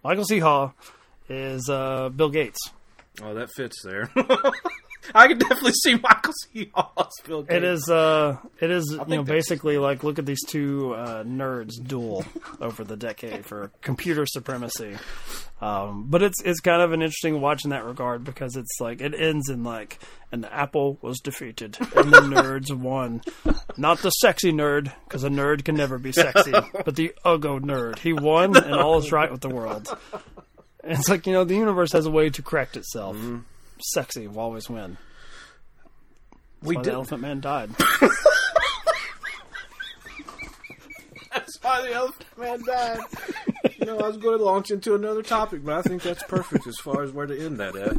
Michael 0.05 0.25
C. 0.25 0.39
Hall 0.39 0.75
is 1.29 1.69
uh, 1.69 2.11
Bill 2.11 2.31
Gates. 2.31 2.61
Oh, 3.23 3.35
that 3.35 3.49
fits 3.57 3.83
there. 3.83 4.11
I 5.15 5.29
can 5.29 5.39
definitely 5.39 5.73
see 5.73 5.95
Michael 5.97 6.33
C. 6.53 6.71
Hall 6.75 7.09
Bill 7.27 7.43
Gates. 7.43 7.55
It 7.55 7.65
is. 7.65 7.89
Uh, 7.91 8.37
it 8.61 8.71
is. 8.71 8.91
You 8.91 8.99
know, 8.99 9.05
that's- 9.05 9.27
basically 9.27 9.79
like 9.79 10.05
look 10.05 10.19
at 10.19 10.27
these 10.27 10.43
two 10.47 10.95
uh, 10.95 11.25
nerds 11.25 11.73
duel 11.87 12.25
over 12.61 12.85
the 12.85 12.97
decade 12.97 13.45
for 13.45 13.71
computer 13.83 14.27
supremacy. 14.27 14.97
Um, 15.61 16.07
but 16.09 16.23
it's 16.23 16.43
it's 16.45 16.59
kind 16.61 16.83
of 16.83 16.93
an 16.93 17.03
interesting 17.03 17.41
watch 17.41 17.65
in 17.65 17.71
that 17.71 17.85
regard 17.85 18.25
because 18.25 18.57
it's 18.57 18.81
like 18.81 19.01
it 19.01 19.15
ends 19.15 19.49
in 19.49 19.63
like 19.63 19.99
and 20.33 20.43
the 20.43 20.53
apple 20.53 20.99
was 21.03 21.21
defeated 21.21 21.77
and 21.95 22.13
the 22.13 22.19
nerds 22.23 22.75
won. 22.75 23.23
Not 23.77 23.99
the 23.99 24.11
sexy 24.11 24.53
nerd 24.53 24.93
because 25.05 25.23
a 25.23 25.29
nerd 25.29 25.65
can 25.65 25.77
never 25.77 25.99
be 25.99 26.11
sexy, 26.13 26.51
but 26.85 26.97
the 26.97 27.13
uggo 27.25 27.61
nerd. 27.61 27.99
He 28.01 28.13
won 28.13 28.57
and 28.57 28.75
all 28.75 28.99
is 28.99 29.13
right 29.13 29.31
with 29.31 29.41
the 29.41 29.49
world. 29.51 29.87
And 30.83 30.99
it's 30.99 31.09
like 31.09 31.29
you 31.29 31.33
know 31.33 31.45
the 31.45 31.55
universe 31.55 31.93
has 31.93 32.07
a 32.07 32.11
way 32.11 32.29
to 32.31 32.43
correct 32.43 32.77
itself. 32.77 33.17
Sexy 33.83 34.27
will 34.29 34.41
always 34.41 34.69
win. 34.71 34.97
That's 36.61 36.69
We 36.69 36.77
why 36.77 36.83
did- 36.83 36.91
the 36.91 36.95
Elephant 36.95 37.21
Man 37.23 37.41
died. 37.41 37.71
That's 41.33 41.57
why 41.63 41.81
the 41.83 41.93
Elephant 41.95 42.39
Man 42.39 42.63
died. 42.65 42.99
you 43.81 43.87
know, 43.87 43.99
I 43.99 44.07
was 44.09 44.19
going 44.19 44.37
to 44.39 44.45
launch 44.45 44.71
into 44.71 44.95
another 44.95 45.23
topic, 45.23 45.65
but 45.65 45.75
I 45.79 45.83
think 45.83 46.03
that's 46.03 46.23
perfect 46.25 46.67
as 46.67 46.77
far 46.77 47.03
as 47.03 47.11
where 47.13 47.27
to 47.27 47.39
end 47.39 47.59
that 47.59 47.75
at. 47.75 47.97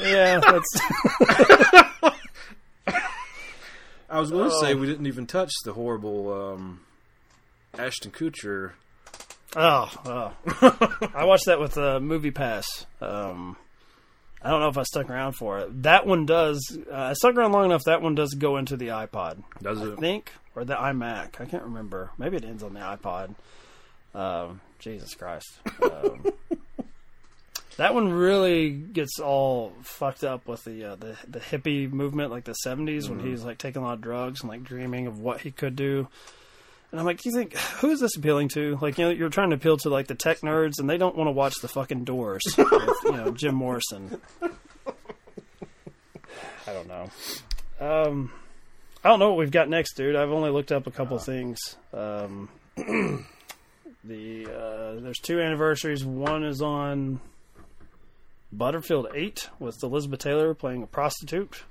Yeah, 0.00 0.40
that's. 0.40 2.14
I 4.08 4.20
was 4.20 4.30
going 4.30 4.48
to 4.48 4.54
Oh. 4.56 4.60
say 4.62 4.74
we 4.74 4.86
didn't 4.86 5.06
even 5.06 5.26
touch 5.26 5.52
the 5.64 5.72
horrible 5.74 6.32
um, 6.32 6.80
Ashton 7.78 8.10
Kutcher. 8.12 8.72
Oh, 9.56 9.90
oh. 10.06 10.32
I 11.14 11.24
watched 11.26 11.46
that 11.46 11.60
with 11.60 11.76
uh, 11.76 12.00
Movie 12.00 12.30
Pass. 12.30 12.86
Um, 13.00 13.56
I 14.44 14.50
don't 14.50 14.60
know 14.60 14.68
if 14.68 14.76
I 14.76 14.82
stuck 14.82 15.08
around 15.08 15.32
for 15.32 15.60
it. 15.60 15.82
That 15.84 16.06
one 16.06 16.26
does. 16.26 16.60
Uh, 16.90 16.94
I 16.94 17.12
stuck 17.14 17.34
around 17.34 17.52
long 17.52 17.64
enough. 17.64 17.84
That 17.86 18.02
one 18.02 18.14
does 18.14 18.34
go 18.34 18.58
into 18.58 18.76
the 18.76 18.88
iPod. 18.88 19.42
Does 19.62 19.80
I 19.80 19.92
it? 19.92 19.98
think, 19.98 20.32
or 20.54 20.64
the 20.66 20.74
iMac. 20.74 21.40
I 21.40 21.46
can't 21.46 21.62
remember. 21.64 22.10
Maybe 22.18 22.36
it 22.36 22.44
ends 22.44 22.62
on 22.62 22.74
the 22.74 22.80
iPod. 22.80 23.34
Um, 24.14 24.60
Jesus 24.78 25.14
Christ. 25.14 25.48
Um, 25.82 26.26
that 27.78 27.94
one 27.94 28.12
really 28.12 28.70
gets 28.70 29.18
all 29.18 29.72
fucked 29.82 30.22
up 30.24 30.46
with 30.46 30.62
the 30.64 30.84
uh, 30.92 30.94
the 30.96 31.16
the 31.26 31.40
hippie 31.40 31.90
movement, 31.90 32.30
like 32.30 32.44
the 32.44 32.54
'70s, 32.66 33.08
when 33.08 33.20
Mhm. 33.20 33.26
he's 33.30 33.44
like 33.44 33.58
taking 33.58 33.82
a 33.82 33.84
lot 33.84 33.94
of 33.94 34.00
drugs 34.02 34.42
and 34.42 34.50
like 34.50 34.62
dreaming 34.62 35.06
of 35.06 35.18
what 35.18 35.40
he 35.40 35.50
could 35.50 35.74
do. 35.74 36.06
And 36.94 37.00
I'm 37.00 37.06
like, 37.06 37.24
you 37.24 37.32
think 37.32 37.54
who 37.56 37.90
is 37.90 37.98
this 37.98 38.14
appealing 38.16 38.50
to? 38.50 38.78
Like, 38.80 38.98
you 38.98 39.06
know, 39.06 39.10
you're 39.10 39.28
trying 39.28 39.50
to 39.50 39.56
appeal 39.56 39.76
to 39.78 39.88
like 39.88 40.06
the 40.06 40.14
tech 40.14 40.42
nerds, 40.42 40.74
and 40.78 40.88
they 40.88 40.96
don't 40.96 41.16
want 41.16 41.26
to 41.26 41.32
watch 41.32 41.54
the 41.60 41.66
fucking 41.66 42.04
Doors 42.04 42.42
with 42.56 42.70
you 43.04 43.10
know 43.10 43.32
Jim 43.32 43.56
Morrison. 43.56 44.20
I 46.68 46.72
don't 46.72 46.86
know. 46.86 47.10
Um, 47.80 48.30
I 49.02 49.08
don't 49.08 49.18
know 49.18 49.28
what 49.30 49.38
we've 49.38 49.50
got 49.50 49.68
next, 49.68 49.94
dude. 49.96 50.14
I've 50.14 50.30
only 50.30 50.50
looked 50.50 50.70
up 50.70 50.86
a 50.86 50.92
couple 50.92 51.18
things. 51.18 51.58
Um, 51.92 52.48
the 52.76 54.46
uh, 54.46 55.00
there's 55.00 55.18
two 55.18 55.40
anniversaries. 55.40 56.04
One 56.04 56.44
is 56.44 56.62
on 56.62 57.18
Butterfield 58.52 59.08
Eight 59.16 59.50
with 59.58 59.82
Elizabeth 59.82 60.20
Taylor 60.20 60.54
playing 60.54 60.84
a 60.84 60.86
prostitute 60.86 61.64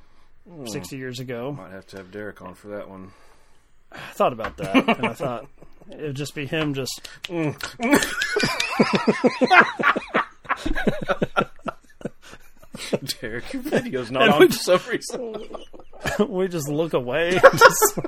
Hmm. 0.46 0.68
sixty 0.68 0.98
years 0.98 1.22
ago. 1.22 1.54
Might 1.54 1.72
have 1.72 1.88
to 1.88 1.98
have 1.98 2.12
Derek 2.12 2.42
on 2.42 2.56
for 2.56 2.68
that 2.68 2.90
one. 2.90 3.14
I 3.94 3.98
thought 4.14 4.34
about 4.34 4.58
that, 4.58 4.76
and 4.98 5.08
I 5.08 5.14
thought 5.14 5.48
it 5.90 6.02
would 6.02 6.16
just 6.16 6.36
be 6.36 6.46
him 6.46 6.74
just. 6.74 7.08
Derek, 13.22 13.54
your 13.54 13.62
video's 13.62 14.12
not 14.12 14.24
And 14.24 14.34
on 14.34 14.40
we 14.42 14.48
for 14.48 14.54
some 14.54 14.80
reason. 14.90 15.36
we 16.30 16.48
just 16.48 16.68
look 16.68 16.94
away. 16.94 17.40
Just- 17.40 18.00